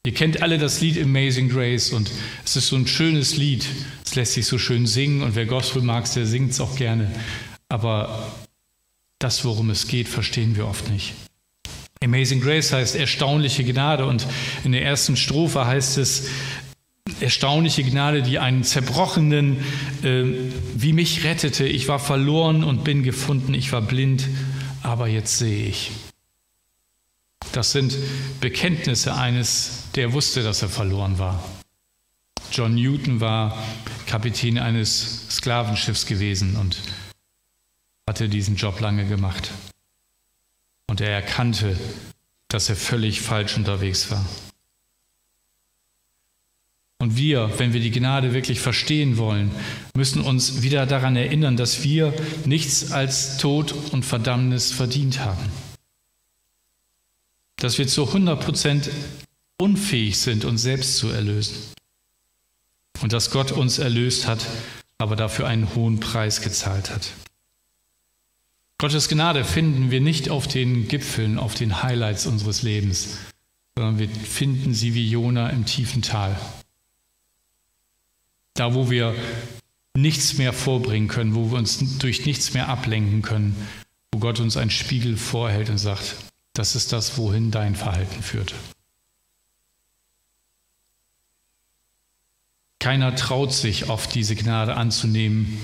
Ihr 0.06 0.14
kennt 0.14 0.40
alle 0.40 0.56
das 0.56 0.80
Lied 0.80 0.98
Amazing 1.02 1.50
Grace 1.50 1.92
und 1.92 2.10
es 2.42 2.56
ist 2.56 2.68
so 2.68 2.76
ein 2.76 2.86
schönes 2.86 3.36
Lied. 3.36 3.66
Es 4.02 4.14
lässt 4.14 4.32
sich 4.32 4.46
so 4.46 4.56
schön 4.56 4.86
singen 4.86 5.22
und 5.22 5.34
wer 5.34 5.44
Gospel 5.44 5.82
mag, 5.82 6.10
der 6.14 6.24
singt 6.24 6.52
es 6.52 6.60
auch 6.60 6.74
gerne. 6.76 7.10
Aber 7.68 8.32
das, 9.18 9.44
worum 9.44 9.68
es 9.68 9.88
geht, 9.88 10.08
verstehen 10.08 10.56
wir 10.56 10.66
oft 10.66 10.88
nicht. 10.88 11.12
Amazing 12.02 12.40
Grace 12.40 12.72
heißt 12.72 12.96
erstaunliche 12.96 13.62
Gnade 13.62 14.06
und 14.06 14.26
in 14.64 14.72
der 14.72 14.82
ersten 14.82 15.16
Strophe 15.16 15.66
heißt 15.66 15.98
es 15.98 16.28
erstaunliche 17.20 17.84
Gnade, 17.84 18.22
die 18.22 18.38
einen 18.38 18.64
zerbrochenen 18.64 19.58
äh, 20.02 20.24
wie 20.76 20.94
mich 20.94 21.24
rettete. 21.24 21.66
Ich 21.66 21.88
war 21.88 21.98
verloren 21.98 22.64
und 22.64 22.84
bin 22.84 23.02
gefunden, 23.02 23.52
ich 23.52 23.70
war 23.70 23.82
blind, 23.82 24.26
aber 24.82 25.08
jetzt 25.08 25.36
sehe 25.36 25.66
ich. 25.66 25.90
Das 27.52 27.72
sind 27.72 27.96
Bekenntnisse 28.40 29.14
eines, 29.14 29.84
der 29.94 30.12
wusste, 30.12 30.42
dass 30.42 30.62
er 30.62 30.68
verloren 30.68 31.18
war. 31.18 31.42
John 32.52 32.74
Newton 32.74 33.20
war 33.20 33.56
Kapitän 34.06 34.58
eines 34.58 35.26
Sklavenschiffs 35.30 36.06
gewesen 36.06 36.56
und 36.56 36.78
hatte 38.08 38.28
diesen 38.28 38.56
Job 38.56 38.80
lange 38.80 39.06
gemacht. 39.06 39.50
Und 40.86 41.00
er 41.00 41.10
erkannte, 41.10 41.78
dass 42.48 42.68
er 42.68 42.76
völlig 42.76 43.20
falsch 43.20 43.56
unterwegs 43.56 44.10
war. 44.10 44.24
Und 46.98 47.16
wir, 47.16 47.58
wenn 47.58 47.72
wir 47.72 47.80
die 47.80 47.92
Gnade 47.92 48.34
wirklich 48.34 48.60
verstehen 48.60 49.16
wollen, 49.16 49.50
müssen 49.96 50.20
uns 50.20 50.62
wieder 50.62 50.86
daran 50.86 51.16
erinnern, 51.16 51.56
dass 51.56 51.82
wir 51.82 52.12
nichts 52.44 52.92
als 52.92 53.38
Tod 53.38 53.72
und 53.92 54.04
Verdammnis 54.04 54.72
verdient 54.72 55.20
haben. 55.20 55.50
Dass 57.60 57.78
wir 57.78 57.86
zu 57.86 58.06
100 58.08 58.42
Prozent 58.42 58.90
unfähig 59.58 60.18
sind, 60.18 60.44
uns 60.44 60.62
selbst 60.62 60.96
zu 60.96 61.08
erlösen. 61.08 61.54
Und 63.02 63.12
dass 63.12 63.30
Gott 63.30 63.52
uns 63.52 63.78
erlöst 63.78 64.26
hat, 64.26 64.44
aber 64.98 65.14
dafür 65.14 65.46
einen 65.46 65.74
hohen 65.74 66.00
Preis 66.00 66.40
gezahlt 66.40 66.90
hat. 66.90 67.12
Gottes 68.78 69.08
Gnade 69.08 69.44
finden 69.44 69.90
wir 69.90 70.00
nicht 70.00 70.30
auf 70.30 70.48
den 70.48 70.88
Gipfeln, 70.88 71.38
auf 71.38 71.54
den 71.54 71.82
Highlights 71.82 72.26
unseres 72.26 72.62
Lebens, 72.62 73.18
sondern 73.76 73.98
wir 73.98 74.08
finden 74.08 74.72
sie 74.72 74.94
wie 74.94 75.08
Jona 75.08 75.50
im 75.50 75.66
tiefen 75.66 76.00
Tal. 76.00 76.38
Da, 78.54 78.74
wo 78.74 78.90
wir 78.90 79.14
nichts 79.94 80.38
mehr 80.38 80.54
vorbringen 80.54 81.08
können, 81.08 81.34
wo 81.34 81.50
wir 81.50 81.58
uns 81.58 81.98
durch 81.98 82.24
nichts 82.24 82.54
mehr 82.54 82.68
ablenken 82.68 83.20
können, 83.20 83.54
wo 84.12 84.18
Gott 84.18 84.40
uns 84.40 84.56
einen 84.56 84.70
Spiegel 84.70 85.18
vorhält 85.18 85.68
und 85.68 85.78
sagt, 85.78 86.16
das 86.60 86.76
ist 86.76 86.92
das, 86.92 87.16
wohin 87.16 87.50
dein 87.50 87.74
Verhalten 87.74 88.22
führt. 88.22 88.52
Keiner 92.78 93.16
traut 93.16 93.54
sich 93.54 93.88
oft 93.88 94.14
diese 94.14 94.36
Gnade 94.36 94.76
anzunehmen, 94.76 95.58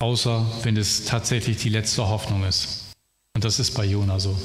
außer 0.00 0.44
wenn 0.64 0.76
es 0.76 1.04
tatsächlich 1.04 1.58
die 1.58 1.68
letzte 1.68 2.08
Hoffnung 2.08 2.42
ist. 2.42 2.86
Und 3.34 3.44
das 3.44 3.60
ist 3.60 3.74
bei 3.74 3.84
Jona 3.84 4.18
so. 4.18 4.36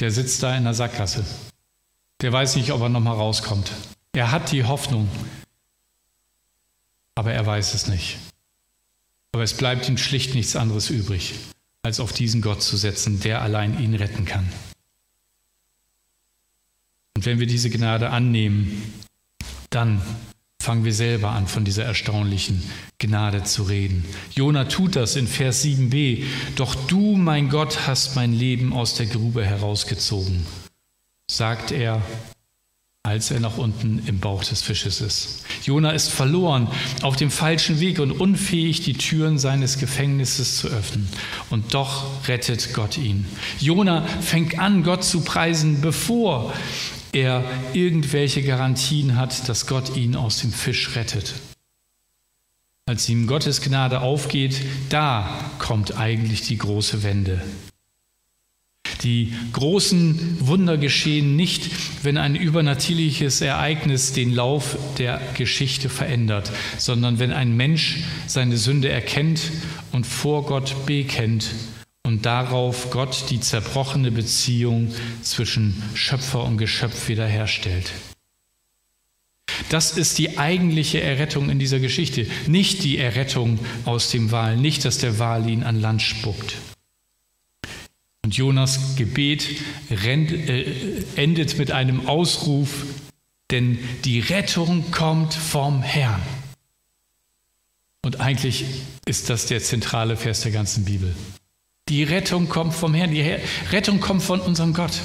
Der 0.00 0.10
sitzt 0.10 0.42
da 0.42 0.56
in 0.56 0.64
der 0.64 0.72
Sackgasse. 0.72 1.26
Der 2.22 2.32
weiß 2.32 2.56
nicht, 2.56 2.72
ob 2.72 2.80
er 2.80 2.88
nochmal 2.88 3.16
rauskommt. 3.16 3.70
Er 4.14 4.32
hat 4.32 4.50
die 4.50 4.64
Hoffnung, 4.64 5.10
aber 7.14 7.34
er 7.34 7.44
weiß 7.44 7.74
es 7.74 7.86
nicht. 7.86 8.16
Aber 9.32 9.42
es 9.42 9.52
bleibt 9.52 9.90
ihm 9.90 9.98
schlicht 9.98 10.34
nichts 10.34 10.56
anderes 10.56 10.88
übrig, 10.88 11.34
als 11.82 12.00
auf 12.00 12.14
diesen 12.14 12.40
Gott 12.40 12.62
zu 12.62 12.78
setzen, 12.78 13.20
der 13.20 13.42
allein 13.42 13.78
ihn 13.78 13.94
retten 13.94 14.24
kann. 14.24 14.50
Und 17.16 17.24
wenn 17.24 17.38
wir 17.40 17.46
diese 17.46 17.70
Gnade 17.70 18.10
annehmen, 18.10 18.92
dann 19.70 20.02
fangen 20.62 20.84
wir 20.84 20.92
selber 20.92 21.30
an, 21.30 21.46
von 21.46 21.64
dieser 21.64 21.86
erstaunlichen 21.86 22.62
Gnade 22.98 23.42
zu 23.42 23.62
reden. 23.62 24.04
Jona 24.34 24.64
tut 24.64 24.96
das 24.96 25.16
in 25.16 25.26
Vers 25.26 25.64
7b. 25.64 26.24
Doch 26.56 26.74
du, 26.74 27.16
mein 27.16 27.48
Gott, 27.48 27.86
hast 27.86 28.16
mein 28.16 28.34
Leben 28.34 28.74
aus 28.74 28.96
der 28.96 29.06
Grube 29.06 29.46
herausgezogen, 29.46 30.44
sagt 31.30 31.72
er, 31.72 32.02
als 33.02 33.30
er 33.30 33.40
noch 33.40 33.56
unten 33.56 34.02
im 34.06 34.18
Bauch 34.18 34.44
des 34.44 34.60
Fisches 34.60 35.00
ist. 35.00 35.44
Jona 35.62 35.92
ist 35.92 36.08
verloren, 36.08 36.68
auf 37.02 37.16
dem 37.16 37.30
falschen 37.30 37.80
Weg 37.80 38.00
und 38.00 38.10
unfähig, 38.10 38.82
die 38.82 38.94
Türen 38.94 39.38
seines 39.38 39.78
Gefängnisses 39.78 40.58
zu 40.58 40.68
öffnen. 40.68 41.08
Und 41.48 41.72
doch 41.72 42.28
rettet 42.28 42.74
Gott 42.74 42.98
ihn. 42.98 43.24
Jona 43.60 44.02
fängt 44.02 44.58
an, 44.58 44.82
Gott 44.82 45.04
zu 45.04 45.20
preisen, 45.20 45.80
bevor 45.80 46.52
er 47.16 47.42
irgendwelche 47.72 48.42
Garantien 48.42 49.16
hat, 49.16 49.48
dass 49.48 49.66
Gott 49.66 49.96
ihn 49.96 50.14
aus 50.14 50.40
dem 50.40 50.52
Fisch 50.52 50.94
rettet. 50.94 51.34
Als 52.86 53.08
ihm 53.08 53.26
Gottes 53.26 53.62
Gnade 53.62 54.00
aufgeht, 54.00 54.60
da 54.90 55.28
kommt 55.58 55.98
eigentlich 55.98 56.42
die 56.42 56.58
große 56.58 57.02
Wende. 57.02 57.42
Die 59.02 59.32
großen 59.52 60.46
Wunder 60.46 60.78
geschehen 60.78 61.36
nicht, 61.36 61.70
wenn 62.02 62.16
ein 62.16 62.36
übernatürliches 62.36 63.40
Ereignis 63.40 64.12
den 64.12 64.32
Lauf 64.32 64.76
der 64.98 65.20
Geschichte 65.34 65.88
verändert, 65.88 66.50
sondern 66.78 67.18
wenn 67.18 67.32
ein 67.32 67.56
Mensch 67.56 68.04
seine 68.26 68.56
Sünde 68.56 68.88
erkennt 68.88 69.40
und 69.92 70.06
vor 70.06 70.46
Gott 70.46 70.86
bekennt 70.86 71.46
und 72.06 72.24
darauf 72.24 72.92
Gott 72.92 73.24
die 73.30 73.40
zerbrochene 73.40 74.12
Beziehung 74.12 74.92
zwischen 75.22 75.82
Schöpfer 75.94 76.44
und 76.44 76.56
Geschöpf 76.56 77.08
wiederherstellt. 77.08 77.90
Das 79.70 79.96
ist 79.96 80.16
die 80.18 80.38
eigentliche 80.38 81.00
Errettung 81.00 81.50
in 81.50 81.58
dieser 81.58 81.80
Geschichte, 81.80 82.28
nicht 82.46 82.84
die 82.84 82.98
Errettung 82.98 83.58
aus 83.86 84.12
dem 84.12 84.30
Wal, 84.30 84.56
nicht, 84.56 84.84
dass 84.84 84.98
der 84.98 85.18
Wal 85.18 85.50
ihn 85.50 85.64
an 85.64 85.80
Land 85.80 86.00
spuckt. 86.00 86.54
Und 88.24 88.36
Jonas 88.36 88.94
Gebet 88.94 89.60
äh, 89.90 91.02
endet 91.16 91.58
mit 91.58 91.72
einem 91.72 92.06
Ausruf, 92.06 92.86
denn 93.50 93.80
die 94.04 94.20
Rettung 94.20 94.92
kommt 94.92 95.34
vom 95.34 95.82
Herrn. 95.82 96.22
Und 98.04 98.20
eigentlich 98.20 98.64
ist 99.06 99.28
das 99.28 99.46
der 99.46 99.60
zentrale 99.60 100.16
Vers 100.16 100.42
der 100.42 100.52
ganzen 100.52 100.84
Bibel. 100.84 101.12
Die 101.88 102.02
Rettung 102.02 102.48
kommt 102.48 102.74
vom 102.74 102.94
Herrn, 102.94 103.12
die 103.12 103.22
Rettung 103.70 104.00
kommt 104.00 104.22
von 104.22 104.40
unserem 104.40 104.74
Gott. 104.74 105.00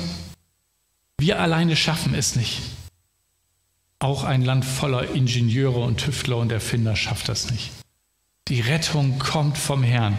Wir 1.19 1.39
alleine 1.39 1.75
schaffen 1.75 2.15
es 2.15 2.35
nicht. 2.35 2.59
Auch 3.99 4.23
ein 4.23 4.43
Land 4.43 4.65
voller 4.65 5.11
Ingenieure 5.11 5.81
und 5.81 5.97
Tüftler 5.97 6.37
und 6.37 6.51
Erfinder 6.51 6.95
schafft 6.95 7.29
das 7.29 7.51
nicht. 7.51 7.69
Die 8.47 8.61
Rettung 8.61 9.19
kommt 9.19 9.59
vom 9.59 9.83
Herrn. 9.83 10.17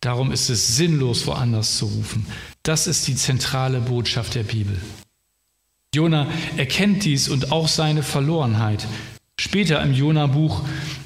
Darum 0.00 0.32
ist 0.32 0.50
es 0.50 0.76
sinnlos, 0.76 1.26
woanders 1.26 1.78
zu 1.78 1.86
rufen. 1.86 2.26
Das 2.62 2.86
ist 2.86 3.08
die 3.08 3.16
zentrale 3.16 3.80
Botschaft 3.80 4.34
der 4.34 4.42
Bibel. 4.42 4.78
Jona 5.94 6.26
erkennt 6.58 7.04
dies 7.04 7.30
und 7.30 7.52
auch 7.52 7.68
seine 7.68 8.02
Verlorenheit. 8.02 8.86
Später 9.40 9.82
im 9.82 9.94
Jona-Buch 9.94 10.62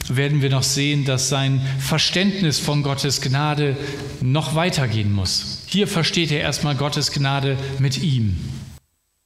werden 0.09 0.43
wir 0.43 0.51
noch 0.51 0.63
sehen, 0.63 1.05
dass 1.05 1.29
sein 1.29 1.61
Verständnis 1.79 2.59
von 2.59 2.83
Gottes 2.83 3.21
Gnade 3.21 3.77
noch 4.21 4.55
weitergehen 4.55 5.13
muss. 5.13 5.63
Hier 5.67 5.89
versteht 5.89 6.31
er 6.31 6.41
erstmal 6.41 6.75
Gottes 6.75 7.13
Gnade 7.13 7.57
mit 7.79 8.03
ihm. 8.03 8.39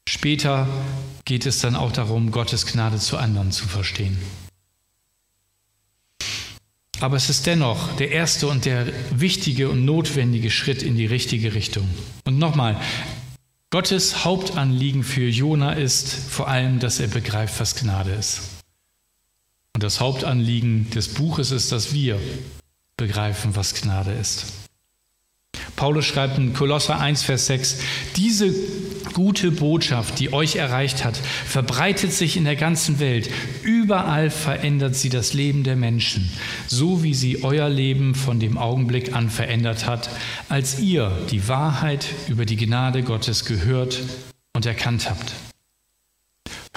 Später 0.09 0.69
geht 1.25 1.47
es 1.47 1.61
dann 1.61 1.77
auch 1.77 1.93
darum, 1.93 2.31
Gottes 2.31 2.67
Gnade 2.67 2.99
zu 2.99 3.17
anderen 3.17 3.53
zu 3.53 3.69
verstehen. 3.69 4.19
Aber 7.01 7.17
es 7.17 7.31
ist 7.31 7.47
dennoch 7.47 7.97
der 7.97 8.11
erste 8.11 8.47
und 8.47 8.65
der 8.65 8.87
wichtige 9.11 9.71
und 9.71 9.85
notwendige 9.85 10.51
Schritt 10.51 10.83
in 10.83 10.97
die 10.97 11.07
richtige 11.07 11.55
Richtung. 11.55 11.89
Und 12.25 12.39
nochmal, 12.39 12.79
Gottes 13.71 14.25
Hauptanliegen 14.25 15.05
für 15.05 15.29
Jona 15.29 15.73
ist 15.73 16.13
vor 16.13 16.49
allem, 16.49 16.81
dass 16.81 17.01
er 17.01 17.09
begreift, 17.09 17.59
was 17.61 17.77
Gnade 17.77 18.11
ist. 18.11 18.60
Und 19.81 19.85
das 19.85 19.99
Hauptanliegen 19.99 20.91
des 20.91 21.09
Buches 21.09 21.53
ist, 21.53 21.73
dass 21.73 21.95
wir 21.95 22.21
begreifen, 22.99 23.57
was 23.57 23.73
Gnade 23.73 24.13
ist. 24.13 24.45
Paulus 25.75 26.05
schreibt 26.05 26.37
in 26.37 26.53
Kolosser 26.53 27.01
1, 27.01 27.23
Vers 27.23 27.47
6, 27.47 27.79
diese 28.15 28.53
gute 29.15 29.51
Botschaft, 29.51 30.19
die 30.19 30.35
euch 30.35 30.57
erreicht 30.57 31.03
hat, 31.03 31.17
verbreitet 31.17 32.13
sich 32.13 32.37
in 32.37 32.45
der 32.45 32.57
ganzen 32.57 33.01
Welt. 33.01 33.31
Überall 33.63 34.29
verändert 34.29 34.97
sie 34.97 35.09
das 35.09 35.33
Leben 35.33 35.65
der 35.65 35.77
Menschen, 35.77 36.31
so 36.67 37.03
wie 37.03 37.15
sie 37.15 37.43
euer 37.43 37.71
Leben 37.71 38.15
von 38.15 38.39
dem 38.39 38.59
Augenblick 38.59 39.15
an 39.15 39.31
verändert 39.31 39.87
hat, 39.87 40.11
als 40.51 40.79
ihr 40.79 41.11
die 41.31 41.49
Wahrheit 41.49 42.07
über 42.29 42.45
die 42.45 42.57
Gnade 42.57 43.03
Gottes 43.03 43.47
gehört 43.47 43.99
und 44.53 44.67
erkannt 44.67 45.09
habt. 45.09 45.33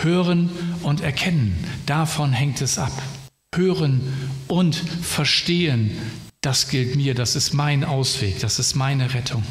Hören 0.03 0.49
und 0.83 1.01
erkennen, 1.01 1.57
davon 1.85 2.33
hängt 2.33 2.61
es 2.61 2.77
ab. 2.77 2.91
Hören 3.55 4.01
und 4.47 4.75
verstehen, 4.75 5.91
das 6.41 6.67
gilt 6.67 6.95
mir, 6.95 7.15
das 7.15 7.35
ist 7.35 7.53
mein 7.53 7.83
Ausweg, 7.83 8.39
das 8.39 8.59
ist 8.59 8.75
meine 8.75 9.13
Rettung. 9.13 9.43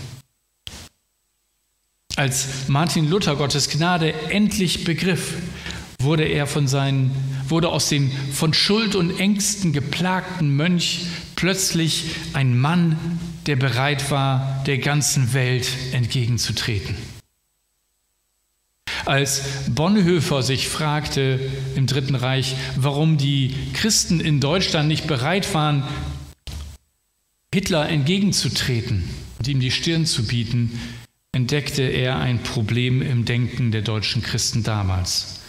Als 2.16 2.68
Martin 2.68 3.08
Luther 3.08 3.36
Gottes 3.36 3.70
Gnade 3.70 4.12
endlich 4.28 4.84
begriff, 4.84 5.34
wurde 5.98 6.24
er 6.24 6.46
von 6.46 6.68
seinen, 6.68 7.10
wurde 7.48 7.68
aus 7.68 7.88
dem 7.88 8.10
von 8.32 8.52
Schuld 8.52 8.94
und 8.94 9.18
Ängsten 9.18 9.72
geplagten 9.72 10.54
Mönch 10.54 11.06
plötzlich 11.36 12.16
ein 12.34 12.58
Mann, 12.58 12.98
der 13.46 13.56
bereit 13.56 14.10
war, 14.10 14.62
der 14.66 14.78
ganzen 14.78 15.32
Welt 15.32 15.68
entgegenzutreten. 15.92 16.94
Als 19.04 19.42
Bonhoeffer 19.70 20.42
sich 20.42 20.68
fragte 20.68 21.40
im 21.74 21.86
Dritten 21.86 22.14
Reich, 22.14 22.54
warum 22.76 23.18
die 23.18 23.54
Christen 23.72 24.20
in 24.20 24.40
Deutschland 24.40 24.88
nicht 24.88 25.06
bereit 25.06 25.52
waren, 25.54 25.82
Hitler 27.52 27.88
entgegenzutreten 27.88 29.04
und 29.38 29.48
ihm 29.48 29.60
die 29.60 29.70
Stirn 29.70 30.06
zu 30.06 30.26
bieten, 30.26 30.78
entdeckte 31.32 31.82
er 31.82 32.18
ein 32.18 32.42
Problem 32.42 33.02
im 33.02 33.24
Denken 33.24 33.72
der 33.72 33.82
deutschen 33.82 34.22
Christen 34.22 34.62
damals, 34.62 35.40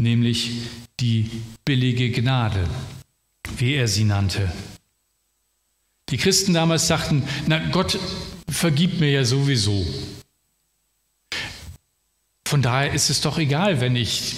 nämlich 0.00 0.52
die 1.00 1.30
billige 1.64 2.10
Gnade, 2.10 2.68
wie 3.56 3.74
er 3.74 3.88
sie 3.88 4.04
nannte. 4.04 4.52
Die 6.10 6.16
Christen 6.16 6.54
damals 6.54 6.86
sagten, 6.86 7.22
na 7.46 7.58
Gott 7.70 7.98
vergibt 8.48 9.00
mir 9.00 9.10
ja 9.10 9.24
sowieso. 9.24 9.86
Von 12.50 12.62
daher 12.62 12.92
ist 12.92 13.10
es 13.10 13.20
doch 13.20 13.38
egal, 13.38 13.80
wenn 13.80 13.94
ich 13.94 14.34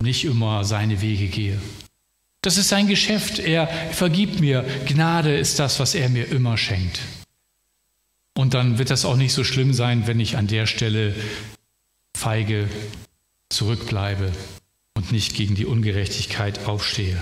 nicht 0.00 0.24
immer 0.24 0.62
seine 0.62 1.00
Wege 1.00 1.26
gehe. 1.26 1.60
Das 2.42 2.56
ist 2.56 2.68
sein 2.68 2.86
Geschäft. 2.86 3.40
Er 3.40 3.66
vergibt 3.66 4.38
mir. 4.38 4.64
Gnade 4.86 5.36
ist 5.36 5.58
das, 5.58 5.80
was 5.80 5.96
er 5.96 6.10
mir 6.10 6.28
immer 6.28 6.56
schenkt. 6.56 7.00
Und 8.36 8.54
dann 8.54 8.78
wird 8.78 8.90
das 8.90 9.04
auch 9.04 9.16
nicht 9.16 9.32
so 9.32 9.42
schlimm 9.42 9.74
sein, 9.74 10.06
wenn 10.06 10.20
ich 10.20 10.36
an 10.36 10.46
der 10.46 10.66
Stelle 10.66 11.12
feige 12.16 12.68
zurückbleibe 13.48 14.30
und 14.94 15.10
nicht 15.10 15.34
gegen 15.34 15.56
die 15.56 15.66
Ungerechtigkeit 15.66 16.68
aufstehe. 16.68 17.20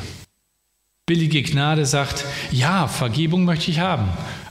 Billige 1.06 1.42
Gnade 1.42 1.86
sagt, 1.86 2.26
ja, 2.50 2.86
Vergebung 2.86 3.46
möchte 3.46 3.70
ich 3.70 3.78
haben, 3.78 4.10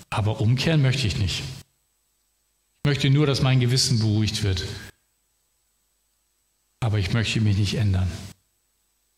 aber 0.09 0.41
umkehren 0.41 0.81
möchte 0.81 1.05
ich 1.05 1.19
nicht. 1.19 1.43
Ich 2.79 2.89
möchte 2.89 3.11
nur, 3.11 3.27
dass 3.27 3.43
mein 3.43 3.59
Gewissen 3.59 3.99
beruhigt 3.99 4.41
wird. 4.41 4.65
Aber 6.87 6.99
ich 6.99 7.11
möchte 7.11 7.41
mich 7.41 7.57
nicht 7.57 7.73
ändern. 7.73 8.09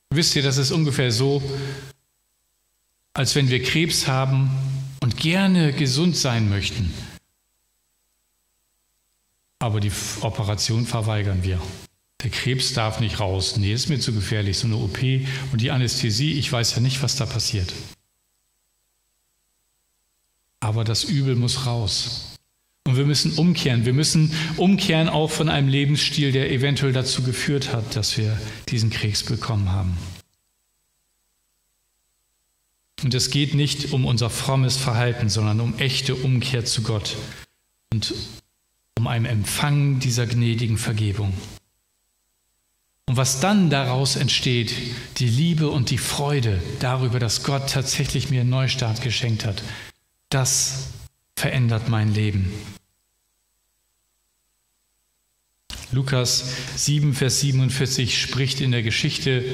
Wisst 0.10 0.36
ihr, 0.36 0.41
das 0.41 0.58
ist 0.58 0.71
ungefähr 0.71 1.12
so, 1.12 1.39
als 3.13 3.36
wenn 3.36 3.47
wir 3.49 3.62
Krebs 3.62 4.08
haben 4.08 4.49
und 5.01 5.17
gerne 5.17 5.71
gesund 5.71 6.17
sein 6.17 6.49
möchten, 6.49 6.91
aber 9.60 9.82
die 9.82 9.91
Operation 10.21 10.88
verweigern 10.88 11.43
wir. 11.43 11.62
Der 12.23 12.32
Krebs 12.32 12.73
darf 12.73 12.99
nicht 12.99 13.19
raus. 13.19 13.55
Nee, 13.58 13.71
ist 13.71 13.88
mir 13.88 13.99
zu 13.99 14.13
gefährlich, 14.13 14.58
so 14.58 14.65
eine 14.65 14.77
OP 14.77 14.97
und 15.51 15.62
die 15.62 15.69
Anästhesie, 15.69 16.39
ich 16.39 16.51
weiß 16.51 16.73
ja 16.73 16.82
nicht, 16.82 17.03
was 17.03 17.17
da 17.17 17.27
passiert. 17.27 17.71
Aber 20.60 20.84
das 20.84 21.03
Übel 21.03 21.36
muss 21.36 21.67
raus. 21.67 22.38
Und 22.85 22.97
wir 22.97 23.05
müssen 23.05 23.33
umkehren. 23.33 23.85
Wir 23.85 23.93
müssen 23.93 24.33
umkehren 24.57 25.09
auch 25.09 25.29
von 25.29 25.49
einem 25.49 25.67
Lebensstil, 25.67 26.31
der 26.31 26.51
eventuell 26.51 26.93
dazu 26.93 27.21
geführt 27.23 27.71
hat, 27.71 27.95
dass 27.95 28.17
wir 28.17 28.35
diesen 28.69 28.89
Krebs 28.89 29.23
bekommen 29.23 29.71
haben. 29.71 29.97
Und 33.03 33.13
es 33.13 33.29
geht 33.29 33.53
nicht 33.53 33.93
um 33.93 34.05
unser 34.05 34.29
frommes 34.29 34.77
Verhalten, 34.77 35.29
sondern 35.29 35.61
um 35.61 35.77
echte 35.77 36.15
Umkehr 36.15 36.65
zu 36.65 36.83
Gott 36.83 37.15
und 37.93 38.13
um 38.97 39.07
einen 39.07 39.25
Empfang 39.25 39.99
dieser 39.99 40.25
gnädigen 40.25 40.77
Vergebung. 40.77 41.33
Und 43.07 43.17
was 43.17 43.39
dann 43.39 43.69
daraus 43.69 44.15
entsteht, 44.15 44.71
die 45.17 45.27
Liebe 45.27 45.69
und 45.69 45.89
die 45.89 45.97
Freude 45.97 46.61
darüber, 46.79 47.19
dass 47.19 47.43
Gott 47.43 47.69
tatsächlich 47.71 48.29
mir 48.29 48.41
einen 48.41 48.51
Neustart 48.51 49.01
geschenkt 49.01 49.45
hat, 49.45 49.63
das 50.29 50.89
verändert 51.39 51.88
mein 51.88 52.13
Leben. 52.13 52.52
Lukas 55.93 56.54
7, 56.75 57.13
Vers 57.13 57.39
47 57.39 58.21
spricht 58.21 58.60
in 58.60 58.71
der 58.71 58.84
Geschichte 58.84 59.45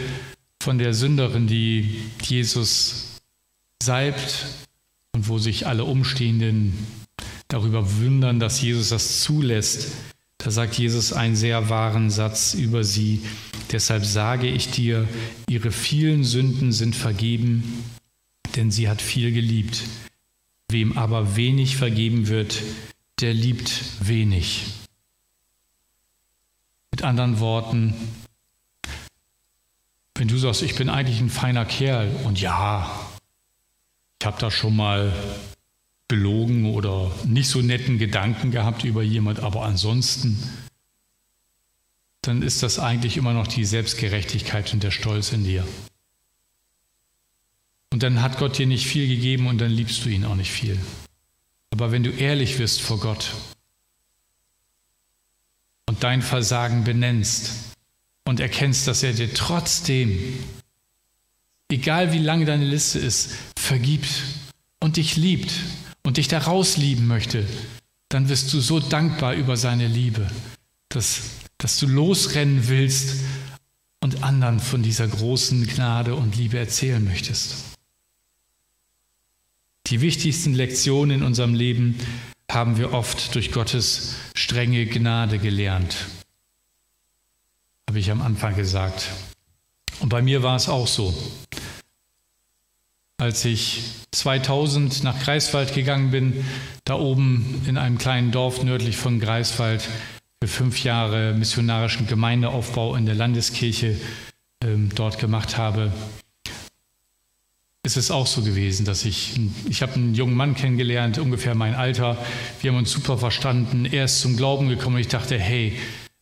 von 0.63 0.79
der 0.79 0.95
Sünderin, 0.95 1.45
die 1.45 2.01
Jesus 2.23 3.19
salbt 3.83 4.47
und 5.13 5.29
wo 5.29 5.37
sich 5.37 5.67
alle 5.67 5.83
Umstehenden 5.85 6.73
darüber 7.49 7.99
wundern, 7.99 8.39
dass 8.39 8.61
Jesus 8.61 8.89
das 8.89 9.21
zulässt. 9.21 9.91
Da 10.39 10.49
sagt 10.49 10.79
Jesus 10.79 11.13
einen 11.13 11.35
sehr 11.35 11.69
wahren 11.69 12.09
Satz 12.09 12.55
über 12.55 12.83
sie. 12.83 13.21
Deshalb 13.71 14.05
sage 14.05 14.47
ich 14.47 14.71
dir, 14.71 15.07
ihre 15.47 15.71
vielen 15.71 16.23
Sünden 16.23 16.71
sind 16.71 16.95
vergeben, 16.95 17.83
denn 18.55 18.71
sie 18.71 18.89
hat 18.89 19.03
viel 19.03 19.31
geliebt. 19.31 19.83
Wem 20.69 20.97
aber 20.97 21.35
wenig 21.35 21.77
vergeben 21.77 22.27
wird, 22.27 22.61
der 23.21 23.33
liebt 23.33 24.07
wenig. 24.07 24.65
Mit 26.91 27.03
anderen 27.03 27.39
Worten, 27.39 27.93
wenn 30.15 30.27
du 30.27 30.37
sagst, 30.37 30.61
ich 30.61 30.75
bin 30.75 30.89
eigentlich 30.89 31.19
ein 31.19 31.29
feiner 31.29 31.65
Kerl 31.65 32.09
und 32.23 32.39
ja, 32.39 32.89
ich 34.19 34.25
habe 34.25 34.39
da 34.39 34.49
schon 34.49 34.75
mal 34.75 35.13
belogen 36.07 36.73
oder 36.73 37.11
nicht 37.25 37.49
so 37.49 37.61
netten 37.61 37.97
Gedanken 37.97 38.51
gehabt 38.51 38.83
über 38.83 39.03
jemand, 39.03 39.39
aber 39.39 39.63
ansonsten, 39.63 40.41
dann 42.21 42.41
ist 42.41 42.63
das 42.63 42.79
eigentlich 42.79 43.17
immer 43.17 43.33
noch 43.33 43.47
die 43.47 43.65
Selbstgerechtigkeit 43.65 44.73
und 44.73 44.83
der 44.83 44.91
Stolz 44.91 45.31
in 45.31 45.43
dir. 45.43 45.65
Und 47.95 48.03
dann 48.03 48.21
hat 48.21 48.39
Gott 48.39 48.57
dir 48.57 48.67
nicht 48.67 48.85
viel 48.85 49.07
gegeben 49.07 49.47
und 49.47 49.59
dann 49.59 49.71
liebst 49.71 50.03
du 50.03 50.09
ihn 50.09 50.25
auch 50.25 50.35
nicht 50.35 50.51
viel. 50.51 50.77
Aber 51.71 51.93
wenn 51.93 52.03
du 52.03 52.09
ehrlich 52.09 52.59
wirst 52.59 52.81
vor 52.81 52.99
Gott 52.99 53.31
und 55.85 56.03
dein 56.03 56.21
Versagen 56.21 56.83
benennst 56.83 57.53
und 58.25 58.41
erkennst, 58.41 58.85
dass 58.89 59.01
er 59.01 59.13
dir 59.13 59.33
trotzdem, 59.33 60.19
egal 61.71 62.11
wie 62.11 62.19
lange 62.19 62.43
deine 62.43 62.65
Liste 62.65 62.99
ist, 62.99 63.29
vergibt 63.57 64.09
und 64.81 64.97
dich 64.97 65.15
liebt 65.15 65.53
und 66.03 66.17
dich 66.17 66.27
daraus 66.27 66.75
lieben 66.75 67.07
möchte, 67.07 67.47
dann 68.09 68.27
wirst 68.27 68.51
du 68.51 68.59
so 68.59 68.81
dankbar 68.81 69.35
über 69.35 69.55
seine 69.55 69.87
Liebe, 69.87 70.29
dass, 70.89 71.21
dass 71.57 71.79
du 71.79 71.87
losrennen 71.87 72.67
willst 72.67 73.21
und 74.01 74.21
anderen 74.21 74.59
von 74.59 74.83
dieser 74.83 75.07
großen 75.07 75.65
Gnade 75.65 76.13
und 76.13 76.35
Liebe 76.35 76.59
erzählen 76.59 77.01
möchtest. 77.01 77.74
Die 79.87 80.01
wichtigsten 80.01 80.55
Lektionen 80.55 81.19
in 81.19 81.23
unserem 81.23 81.53
Leben 81.53 81.99
haben 82.51 82.77
wir 82.77 82.93
oft 82.93 83.35
durch 83.35 83.51
Gottes 83.51 84.15
strenge 84.33 84.87
Gnade 84.87 85.37
gelernt. 85.37 85.95
Habe 87.87 87.99
ich 87.99 88.09
am 88.09 88.21
Anfang 88.21 88.55
gesagt. 88.55 89.09
Und 89.99 90.09
bei 90.09 90.23
mir 90.23 90.41
war 90.41 90.55
es 90.55 90.69
auch 90.69 90.87
so. 90.87 91.13
Als 93.17 93.45
ich 93.45 93.83
2000 94.11 95.03
nach 95.03 95.21
Greifswald 95.23 95.73
gegangen 95.73 96.09
bin, 96.09 96.45
da 96.83 96.95
oben 96.95 97.61
in 97.67 97.77
einem 97.77 97.97
kleinen 97.97 98.31
Dorf 98.31 98.63
nördlich 98.63 98.97
von 98.97 99.19
Greifswald 99.19 99.87
für 100.41 100.47
fünf 100.47 100.83
Jahre 100.83 101.33
missionarischen 101.33 102.07
Gemeindeaufbau 102.07 102.95
in 102.95 103.05
der 103.05 103.15
Landeskirche 103.15 103.99
ähm, 104.63 104.89
dort 104.95 105.19
gemacht 105.19 105.57
habe, 105.57 105.93
ist 107.85 107.97
es 107.97 108.09
auch 108.09 108.25
so 108.25 108.41
gewesen, 108.41 108.85
dass 108.85 109.05
ich, 109.05 109.39
ich 109.69 109.81
habe 109.81 109.93
einen 109.93 110.15
jungen 110.15 110.35
Mann 110.35 110.55
kennengelernt, 110.55 111.19
ungefähr 111.19 111.53
mein 111.53 111.75
Alter. 111.75 112.17
Wir 112.61 112.71
haben 112.71 112.79
uns 112.79 112.91
super 112.91 113.17
verstanden. 113.17 113.85
Er 113.85 114.05
ist 114.05 114.21
zum 114.21 114.35
Glauben 114.35 114.67
gekommen 114.67 114.95
und 114.95 115.01
ich 115.01 115.07
dachte, 115.07 115.37
hey, 115.37 115.77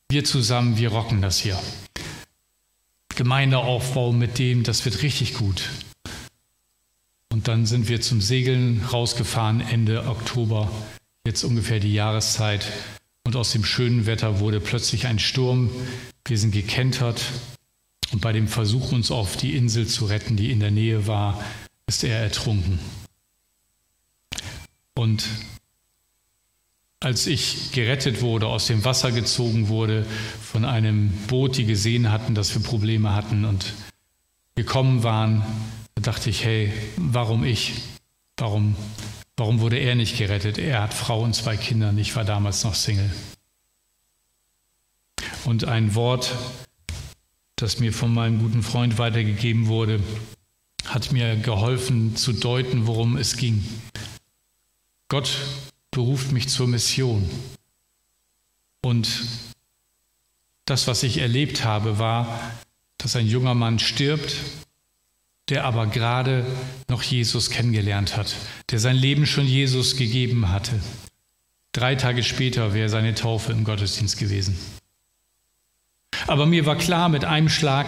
wir 0.10 0.26
zusammen, 0.26 0.78
wir 0.78 0.89
rocken 0.89 1.21
das 1.21 1.39
hier. 1.39 1.58
Gemeindeaufbau 3.15 4.12
mit 4.12 4.39
dem, 4.39 4.63
das 4.63 4.84
wird 4.84 5.02
richtig 5.02 5.36
gut. 5.36 5.69
Und 7.30 7.47
dann 7.47 7.65
sind 7.65 7.88
wir 7.88 8.02
zum 8.02 8.21
Segeln 8.21 8.84
rausgefahren 8.91 9.62
Ende 9.62 10.06
Oktober, 10.08 10.69
jetzt 11.26 11.43
ungefähr 11.43 11.80
die 11.80 11.93
Jahreszeit. 11.93 12.65
Und 13.26 13.36
aus 13.38 13.54
dem 13.54 13.63
schönen 13.63 14.06
Wetter 14.06 14.39
wurde 14.39 14.60
plötzlich 14.60 15.08
ein 15.08 15.17
Sturm. 15.17 15.69
Wir 16.26 16.38
sind 16.38 16.52
gekentert 16.52 17.21
und 18.13 18.21
bei 18.21 18.32
dem 18.32 18.47
Versuch, 18.47 18.91
uns 18.91 19.10
auf 19.12 19.38
die 19.38 19.56
Insel 19.56 19.88
zu 19.88 20.06
retten, 20.06 20.38
die 20.38 20.52
in 20.52 20.60
der 20.60 20.71
Nähe 20.71 21.08
war, 21.08 21.43
ist 21.88 22.04
er 22.04 22.19
ertrunken. 22.19 22.80
Und 24.93 25.28
als 26.99 27.28
ich 27.28 27.71
gerettet 27.71 28.21
wurde, 28.21 28.47
aus 28.47 28.67
dem 28.67 28.86
Wasser 28.86 29.12
gezogen 29.12 29.67
wurde, 29.67 30.06
von 30.41 30.63
einem 30.63 31.12
Boot, 31.28 31.58
die 31.58 31.65
gesehen 31.65 32.12
hatten, 32.12 32.36
dass 32.36 32.54
wir 32.54 32.62
Probleme 32.62 33.13
hatten 33.13 33.45
und 33.45 33.73
gekommen 34.56 35.04
waren, 35.04 35.43
da 35.95 36.04
dachte 36.04 36.30
ich, 36.30 36.45
hey, 36.45 36.71
warum 36.97 37.43
ich? 37.43 37.73
Warum, 38.38 38.76
warum 39.38 39.60
wurde 39.60 39.78
er 39.78 39.95
nicht 39.95 40.17
gerettet? 40.17 40.60
Er 40.60 40.84
hat 40.84 40.93
Frau 40.93 41.21
und 41.21 41.36
zwei 41.36 41.58
Kinder, 41.58 41.93
ich 41.97 42.15
war 42.15 42.26
damals 42.26 42.63
noch 42.63 42.76
Single. 42.76 43.12
Und 45.45 45.65
ein 45.65 45.95
Wort, 45.95 46.34
das 47.63 47.80
mir 47.80 47.93
von 47.93 48.13
meinem 48.13 48.39
guten 48.39 48.62
Freund 48.62 48.97
weitergegeben 48.97 49.67
wurde, 49.67 50.02
hat 50.84 51.13
mir 51.13 51.38
geholfen 51.38 52.17
zu 52.17 52.34
deuten, 52.34 52.88
worum 52.88 53.15
es 53.15 53.38
ging. 53.38 53.63
Gott 55.08 55.38
beruft 55.89 56.34
mich 56.34 56.49
zur 56.49 56.67
Mission. 56.67 57.30
Und 58.82 59.08
das, 60.65 60.88
was 60.88 61.04
ich 61.04 61.19
erlebt 61.19 61.63
habe, 61.63 61.99
war, 61.99 62.52
dass 62.97 63.15
ein 63.15 63.28
junger 63.28 63.54
Mann 63.54 63.80
stirbt, 63.80 64.36
der 65.47 65.63
aber 65.63 65.88
gerade 65.88 66.45
noch 66.89 67.02
Jesus 67.02 67.49
kennengelernt 67.49 68.17
hat, 68.17 68.36
der 68.71 68.80
sein 68.80 68.97
Leben 68.97 69.26
schon 69.26 69.47
Jesus 69.47 69.95
gegeben 69.95 70.49
hatte. 70.49 70.82
Drei 71.71 71.95
Tage 71.95 72.23
später 72.23 72.73
wäre 72.73 72.89
seine 72.89 73.15
Taufe 73.15 73.54
im 73.54 73.63
Gottesdienst 73.63 74.17
gewesen. 74.17 74.58
Aber 76.28 76.45
mir 76.45 76.65
war 76.65 76.76
klar 76.76 77.10
mit 77.10 77.26
einem 77.26 77.49
Schlag, 77.49 77.88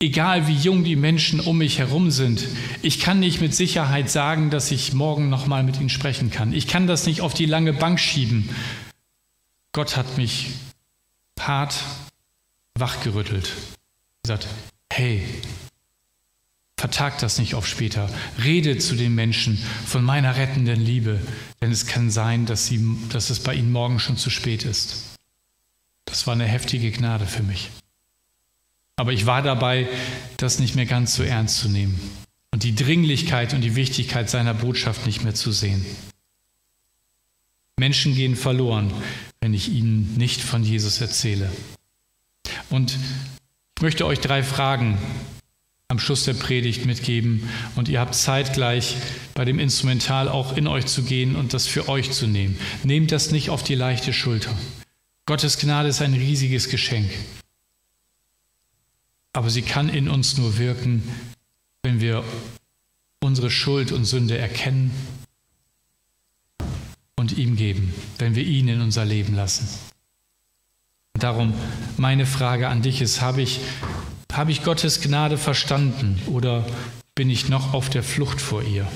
egal 0.00 0.46
wie 0.46 0.54
jung 0.54 0.84
die 0.84 0.96
Menschen 0.96 1.40
um 1.40 1.58
mich 1.58 1.78
herum 1.78 2.10
sind, 2.10 2.44
ich 2.82 3.00
kann 3.00 3.20
nicht 3.20 3.40
mit 3.40 3.54
Sicherheit 3.54 4.10
sagen, 4.10 4.50
dass 4.50 4.70
ich 4.70 4.92
morgen 4.92 5.28
noch 5.28 5.46
mal 5.46 5.62
mit 5.62 5.78
ihnen 5.78 5.88
sprechen 5.88 6.30
kann. 6.30 6.52
Ich 6.52 6.66
kann 6.66 6.86
das 6.86 7.06
nicht 7.06 7.20
auf 7.20 7.34
die 7.34 7.46
lange 7.46 7.72
Bank 7.72 7.98
schieben. 7.98 8.48
Gott 9.72 9.96
hat 9.96 10.16
mich 10.16 10.50
hart 11.40 11.74
wachgerüttelt. 12.74 13.52
Gesagt, 14.22 14.46
hey, 14.92 15.22
vertag 16.78 17.18
das 17.18 17.38
nicht 17.38 17.54
auf 17.54 17.66
später. 17.66 18.10
Rede 18.42 18.78
zu 18.78 18.96
den 18.96 19.14
Menschen 19.14 19.58
von 19.86 20.04
meiner 20.04 20.36
rettenden 20.36 20.80
Liebe, 20.80 21.20
denn 21.60 21.70
es 21.70 21.86
kann 21.86 22.10
sein, 22.10 22.46
dass, 22.46 22.66
sie, 22.66 22.84
dass 23.10 23.30
es 23.30 23.40
bei 23.40 23.54
ihnen 23.54 23.72
morgen 23.72 23.98
schon 23.98 24.16
zu 24.16 24.30
spät 24.30 24.64
ist. 24.64 25.15
Das 26.06 26.26
war 26.26 26.32
eine 26.32 26.46
heftige 26.46 26.90
Gnade 26.90 27.26
für 27.26 27.42
mich. 27.42 27.70
Aber 28.96 29.12
ich 29.12 29.26
war 29.26 29.42
dabei, 29.42 29.88
das 30.38 30.58
nicht 30.58 30.74
mehr 30.74 30.86
ganz 30.86 31.14
so 31.14 31.22
ernst 31.22 31.58
zu 31.58 31.68
nehmen 31.68 32.00
und 32.50 32.62
die 32.62 32.74
Dringlichkeit 32.74 33.52
und 33.52 33.60
die 33.60 33.76
Wichtigkeit 33.76 34.30
seiner 34.30 34.54
Botschaft 34.54 35.04
nicht 35.04 35.22
mehr 35.22 35.34
zu 35.34 35.52
sehen. 35.52 35.84
Menschen 37.78 38.14
gehen 38.14 38.36
verloren, 38.36 38.90
wenn 39.42 39.52
ich 39.52 39.68
ihnen 39.68 40.14
nicht 40.16 40.40
von 40.40 40.64
Jesus 40.64 41.02
erzähle. 41.02 41.52
Und 42.70 42.96
ich 43.76 43.82
möchte 43.82 44.06
euch 44.06 44.20
drei 44.20 44.42
Fragen 44.42 44.96
am 45.88 45.98
Schluss 45.98 46.24
der 46.24 46.32
Predigt 46.32 46.86
mitgeben 46.86 47.48
und 47.76 47.90
ihr 47.90 48.00
habt 48.00 48.14
zeitgleich 48.14 48.96
bei 49.34 49.44
dem 49.44 49.58
Instrumental 49.58 50.30
auch 50.30 50.56
in 50.56 50.66
euch 50.66 50.86
zu 50.86 51.02
gehen 51.02 51.36
und 51.36 51.52
das 51.52 51.66
für 51.66 51.90
euch 51.90 52.10
zu 52.12 52.26
nehmen. 52.26 52.58
Nehmt 52.82 53.12
das 53.12 53.30
nicht 53.30 53.50
auf 53.50 53.62
die 53.62 53.74
leichte 53.74 54.14
Schulter. 54.14 54.56
Gottes 55.26 55.58
Gnade 55.58 55.88
ist 55.88 56.00
ein 56.02 56.14
riesiges 56.14 56.68
Geschenk. 56.68 57.10
Aber 59.32 59.50
sie 59.50 59.62
kann 59.62 59.88
in 59.88 60.08
uns 60.08 60.38
nur 60.38 60.56
wirken, 60.56 61.02
wenn 61.82 62.00
wir 62.00 62.22
unsere 63.20 63.50
Schuld 63.50 63.90
und 63.90 64.04
Sünde 64.04 64.38
erkennen 64.38 64.92
und 67.16 67.36
ihm 67.36 67.56
geben, 67.56 67.92
wenn 68.18 68.36
wir 68.36 68.44
ihn 68.44 68.68
in 68.68 68.80
unser 68.80 69.04
Leben 69.04 69.34
lassen. 69.34 69.68
Darum 71.18 71.54
meine 71.96 72.24
Frage 72.24 72.68
an 72.68 72.82
dich 72.82 73.00
ist, 73.00 73.20
habe 73.20 73.42
ich, 73.42 73.60
habe 74.32 74.52
ich 74.52 74.62
Gottes 74.62 75.00
Gnade 75.00 75.38
verstanden 75.38 76.20
oder 76.26 76.64
bin 77.16 77.30
ich 77.30 77.48
noch 77.48 77.74
auf 77.74 77.90
der 77.90 78.04
Flucht 78.04 78.40
vor 78.40 78.62
ihr? 78.62 78.86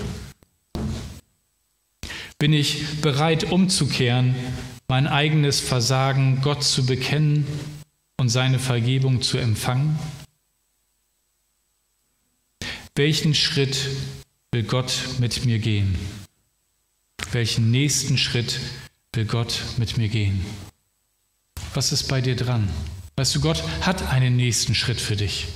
Bin 2.38 2.52
ich 2.52 3.00
bereit 3.00 3.50
umzukehren 3.50 4.36
mein 4.90 5.06
eigenes 5.06 5.60
Versagen 5.60 6.40
Gott 6.42 6.64
zu 6.64 6.84
bekennen 6.84 7.46
und 8.16 8.28
seine 8.28 8.58
Vergebung 8.58 9.22
zu 9.22 9.38
empfangen? 9.38 9.96
Welchen 12.96 13.36
Schritt 13.36 13.88
will 14.50 14.64
Gott 14.64 14.92
mit 15.20 15.44
mir 15.44 15.60
gehen? 15.60 15.96
Welchen 17.30 17.70
nächsten 17.70 18.18
Schritt 18.18 18.58
will 19.14 19.26
Gott 19.26 19.62
mit 19.76 19.96
mir 19.96 20.08
gehen? 20.08 20.44
Was 21.72 21.92
ist 21.92 22.08
bei 22.08 22.20
dir 22.20 22.34
dran? 22.34 22.68
Weißt 23.14 23.36
du, 23.36 23.40
Gott 23.40 23.62
hat 23.82 24.10
einen 24.10 24.34
nächsten 24.34 24.74
Schritt 24.74 25.00
für 25.00 25.14
dich. 25.14 25.46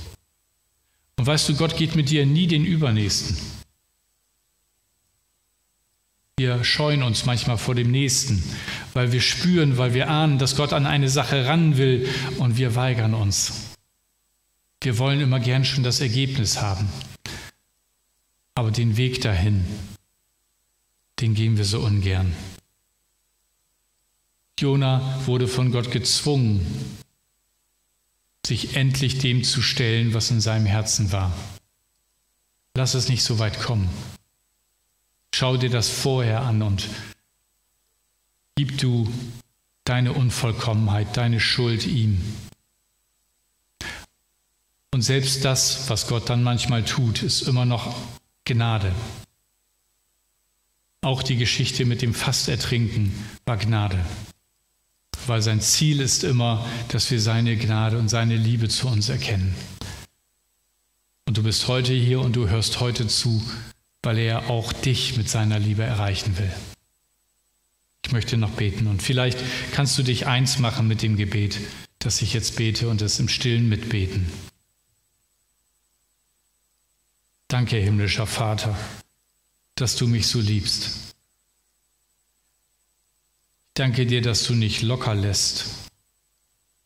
Und 1.17 1.27
weißt 1.27 1.49
du, 1.49 1.57
Gott 1.57 1.75
geht 1.75 1.97
mit 1.97 2.09
dir 2.09 2.25
nie 2.25 2.47
den 2.47 2.63
übernächsten. 2.63 3.35
Wir 6.37 6.65
scheuen 6.65 7.01
uns 7.01 7.25
manchmal 7.25 7.57
vor 7.57 7.75
dem 7.75 7.91
Nächsten, 7.91 8.43
weil 8.93 9.13
wir 9.13 9.21
spüren, 9.21 9.77
weil 9.77 9.93
wir 9.93 10.09
ahnen, 10.09 10.37
dass 10.37 10.57
Gott 10.57 10.73
an 10.73 10.85
eine 10.85 11.07
Sache 11.07 11.45
ran 11.45 11.77
will 11.77 12.09
und 12.39 12.57
wir 12.57 12.75
weigern 12.75 13.13
uns. 13.13 13.75
Wir 14.81 14.97
wollen 14.97 15.21
immer 15.21 15.39
gern 15.39 15.63
schon 15.63 15.85
das 15.85 16.01
Ergebnis 16.01 16.61
haben. 16.61 16.89
Aber 18.53 18.69
den 18.69 18.97
Weg 18.97 19.21
dahin, 19.21 19.65
den 21.21 21.35
gehen 21.35 21.57
wir 21.57 21.63
so 21.63 21.79
ungern. 21.79 22.35
Jona 24.59 25.21
wurde 25.25 25.47
von 25.47 25.71
Gott 25.71 25.89
gezwungen, 25.89 26.65
sich 28.45 28.75
endlich 28.75 29.19
dem 29.19 29.45
zu 29.45 29.61
stellen, 29.61 30.13
was 30.13 30.31
in 30.31 30.41
seinem 30.41 30.65
Herzen 30.65 31.13
war. 31.13 31.33
Lass 32.75 32.93
es 32.93 33.07
nicht 33.07 33.23
so 33.23 33.39
weit 33.39 33.57
kommen. 33.61 33.89
Schau 35.37 35.57
dir 35.57 35.69
das 35.69 35.89
vorher 35.89 36.43
an 36.43 36.61
und 36.61 36.87
gib 38.55 38.77
du 38.77 39.11
deine 39.83 40.13
Unvollkommenheit, 40.13 41.17
deine 41.17 41.41
Schuld 41.41 41.85
ihm. 41.85 42.21
Und 44.93 45.01
selbst 45.01 45.43
das, 45.43 45.89
was 45.89 46.07
Gott 46.07 46.29
dann 46.29 46.41
manchmal 46.41 46.85
tut, 46.85 47.21
ist 47.21 47.41
immer 47.41 47.65
noch 47.65 47.97
Gnade. 48.45 48.93
Auch 51.01 51.21
die 51.21 51.35
Geschichte 51.35 51.83
mit 51.83 52.01
dem 52.01 52.13
Fastertrinken 52.13 53.11
war 53.45 53.57
Gnade, 53.57 54.05
weil 55.27 55.41
sein 55.41 55.59
Ziel 55.59 55.99
ist 55.99 56.23
immer, 56.23 56.65
dass 56.87 57.11
wir 57.11 57.19
seine 57.19 57.57
Gnade 57.57 57.97
und 57.97 58.07
seine 58.07 58.37
Liebe 58.37 58.69
zu 58.69 58.87
uns 58.87 59.09
erkennen. 59.09 59.53
Und 61.27 61.35
du 61.35 61.43
bist 61.43 61.67
heute 61.67 61.91
hier 61.91 62.21
und 62.21 62.37
du 62.37 62.47
hörst 62.47 62.79
heute 62.79 63.09
zu, 63.09 63.43
weil 64.05 64.19
er 64.19 64.49
auch 64.49 64.71
dich 64.71 65.17
mit 65.17 65.29
seiner 65.29 65.59
Liebe 65.59 65.83
erreichen 65.83 66.37
will. 66.37 66.51
Ich 68.05 68.11
möchte 68.11 68.37
noch 68.37 68.51
beten 68.51 68.85
und 68.85 69.01
vielleicht 69.01 69.39
kannst 69.73 69.97
du 69.97 70.03
dich 70.03 70.27
eins 70.27 70.59
machen 70.59 70.87
mit 70.87 71.01
dem 71.01 71.17
Gebet, 71.17 71.59
das 71.97 72.21
ich 72.21 72.33
jetzt 72.33 72.55
bete 72.55 72.87
und 72.87 73.01
es 73.01 73.19
im 73.19 73.27
Stillen 73.27 73.67
mitbeten. 73.67 74.31
Danke, 77.47 77.77
himmlischer 77.77 78.27
Vater, 78.27 78.77
dass 79.73 79.95
du 79.95 80.07
mich 80.07 80.27
so 80.27 80.39
liebst. 80.39 81.15
Ich 83.69 83.73
danke 83.73 84.05
dir, 84.05 84.21
dass 84.21 84.45
du 84.45 84.53
nicht 84.53 84.83
locker 84.83 85.15
lässt 85.15 85.65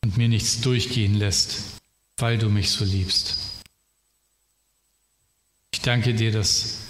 und 0.02 0.18
mir 0.18 0.30
nichts 0.30 0.62
durchgehen 0.62 1.16
lässt, 1.16 1.82
weil 2.18 2.38
du 2.38 2.50
mich 2.50 2.72
so 2.72 2.86
liebst. 2.86 3.38
Ich 5.72 5.82
danke 5.82 6.14
dir, 6.14 6.32
dass 6.32 6.89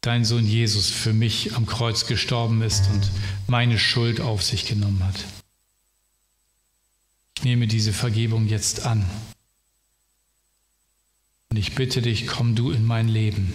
dein 0.00 0.24
Sohn 0.24 0.46
Jesus 0.46 0.90
für 0.90 1.12
mich 1.12 1.54
am 1.54 1.66
Kreuz 1.66 2.06
gestorben 2.06 2.62
ist 2.62 2.88
und 2.90 3.10
meine 3.46 3.78
Schuld 3.78 4.20
auf 4.20 4.42
sich 4.42 4.66
genommen 4.66 5.04
hat. 5.04 5.24
Ich 7.36 7.44
nehme 7.44 7.66
diese 7.66 7.92
Vergebung 7.92 8.48
jetzt 8.48 8.86
an. 8.86 9.08
Und 11.50 11.56
ich 11.56 11.74
bitte 11.74 12.00
dich, 12.00 12.26
komm 12.26 12.54
du 12.54 12.70
in 12.70 12.84
mein 12.84 13.08
Leben. 13.08 13.52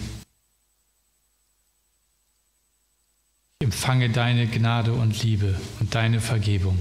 Ich 3.58 3.64
empfange 3.64 4.10
deine 4.10 4.46
Gnade 4.46 4.92
und 4.92 5.22
Liebe 5.22 5.58
und 5.80 5.94
deine 5.94 6.20
Vergebung. 6.20 6.78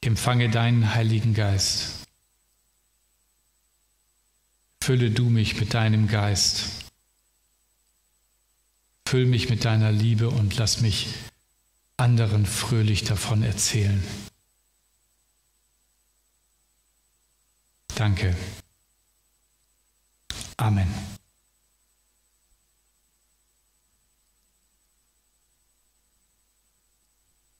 Ich 0.00 0.08
empfange 0.08 0.50
deinen 0.50 0.94
Heiligen 0.94 1.32
Geist. 1.32 2.08
Fülle 4.82 5.12
du 5.12 5.30
mich 5.30 5.60
mit 5.60 5.74
deinem 5.74 6.08
Geist. 6.08 6.81
Füll 9.12 9.26
mich 9.26 9.50
mit 9.50 9.66
deiner 9.66 9.92
Liebe 9.92 10.30
und 10.30 10.56
lass 10.56 10.80
mich 10.80 11.08
anderen 11.98 12.46
fröhlich 12.46 13.04
davon 13.04 13.42
erzählen. 13.42 14.02
Danke. 17.94 18.34
Amen. 20.56 21.11